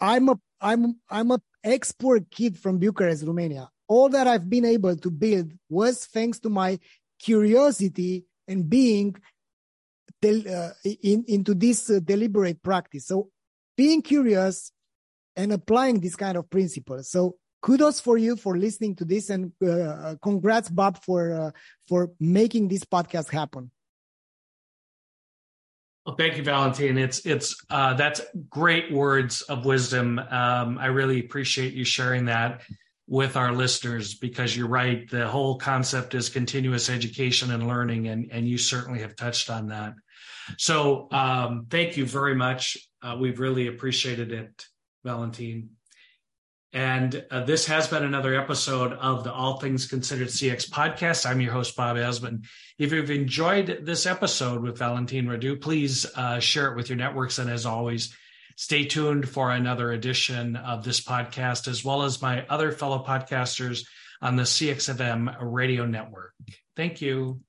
I'm 0.01 0.27
a 0.29 0.35
i'm 0.61 0.99
i'm 1.09 1.31
a 1.31 1.39
export 1.63 2.29
kid 2.29 2.59
from 2.59 2.77
bucharest 2.77 3.23
romania. 3.25 3.69
All 3.87 4.09
that 4.09 4.27
i've 4.27 4.49
been 4.49 4.65
able 4.65 4.95
to 4.97 5.09
build 5.09 5.53
was 5.69 6.05
thanks 6.05 6.37
to 6.39 6.49
my 6.49 6.77
curiosity 7.27 8.25
and 8.49 8.69
being 8.69 9.15
del, 10.21 10.39
uh, 10.57 10.71
in, 11.11 11.23
into 11.27 11.53
this 11.53 11.89
uh, 11.89 11.99
deliberate 12.03 12.61
practice. 12.61 13.07
So 13.07 13.29
being 13.77 14.01
curious 14.01 14.71
and 15.37 15.53
applying 15.53 16.01
this 16.01 16.17
kind 16.17 16.37
of 16.37 16.49
principles 16.49 17.09
so 17.09 17.35
kudos 17.61 17.99
for 18.01 18.17
you 18.17 18.35
for 18.35 18.57
listening 18.57 18.93
to 18.95 19.05
this 19.05 19.29
and 19.29 19.53
uh, 19.65 20.15
congrats 20.21 20.69
bob 20.69 21.01
for 21.01 21.21
uh, 21.41 21.51
for 21.87 22.11
making 22.19 22.67
this 22.67 22.83
podcast 22.83 23.29
happen 23.29 23.71
well, 26.09 26.15
thank 26.15 26.37
you, 26.37 26.43
Valentine. 26.43 26.97
It's 26.97 27.23
it's 27.23 27.55
uh, 27.69 27.93
that's 27.93 28.19
great 28.49 28.91
words 28.91 29.43
of 29.43 29.63
wisdom. 29.63 30.17
Um, 30.17 30.79
I 30.79 30.87
really 30.87 31.19
appreciate 31.19 31.73
you 31.73 31.85
sharing 31.85 32.25
that 32.25 32.61
with 33.05 33.37
our 33.37 33.51
listeners 33.53 34.15
because 34.15 34.57
you're 34.57 34.67
right. 34.67 35.07
The 35.07 35.27
whole 35.27 35.59
concept 35.59 36.15
is 36.15 36.29
continuous 36.29 36.89
education 36.89 37.51
and 37.51 37.67
learning, 37.67 38.07
and 38.07 38.27
and 38.31 38.49
you 38.49 38.57
certainly 38.57 39.01
have 39.01 39.15
touched 39.15 39.51
on 39.51 39.67
that. 39.67 39.93
So 40.57 41.09
um, 41.11 41.67
thank 41.69 41.95
you 41.95 42.07
very 42.07 42.33
much. 42.33 42.75
Uh, 43.03 43.15
we've 43.19 43.39
really 43.39 43.67
appreciated 43.67 44.31
it, 44.31 44.65
Valentin. 45.03 45.69
And 46.71 47.25
uh, 47.31 47.43
this 47.45 47.65
has 47.65 47.87
been 47.87 48.03
another 48.03 48.39
episode 48.39 48.93
of 48.93 49.23
the 49.23 49.33
All 49.33 49.59
Things 49.59 49.87
Considered 49.87 50.27
CX 50.27 50.69
podcast. 50.69 51.25
I'm 51.25 51.41
your 51.41 51.51
host, 51.51 51.75
Bob 51.75 51.97
Azman. 51.97 52.45
If 52.77 52.91
you've 52.91 53.09
enjoyed 53.09 53.79
this 53.81 54.05
episode 54.05 54.61
with 54.61 54.77
Valentin 54.77 55.25
Radu, 55.25 55.59
please 55.59 56.05
uh, 56.15 56.39
share 56.39 56.71
it 56.71 56.75
with 56.75 56.89
your 56.89 56.97
networks. 56.97 57.39
And 57.39 57.49
as 57.49 57.65
always, 57.65 58.15
stay 58.55 58.85
tuned 58.85 59.27
for 59.27 59.49
another 59.49 59.91
edition 59.91 60.55
of 60.57 60.83
this 60.83 61.01
podcast, 61.01 61.67
as 61.67 61.83
well 61.83 62.03
as 62.03 62.21
my 62.21 62.45
other 62.49 62.71
fellow 62.71 63.03
podcasters 63.03 63.85
on 64.21 64.35
the 64.35 64.43
CXFM 64.43 65.37
radio 65.41 65.87
network. 65.87 66.33
Thank 66.75 67.01
you. 67.01 67.41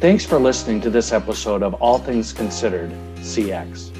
Thanks 0.00 0.24
for 0.24 0.40
listening 0.40 0.80
to 0.80 0.90
this 0.90 1.12
episode 1.12 1.62
of 1.62 1.74
All 1.74 1.98
Things 1.98 2.32
Considered 2.32 2.90
CX. 3.18 3.99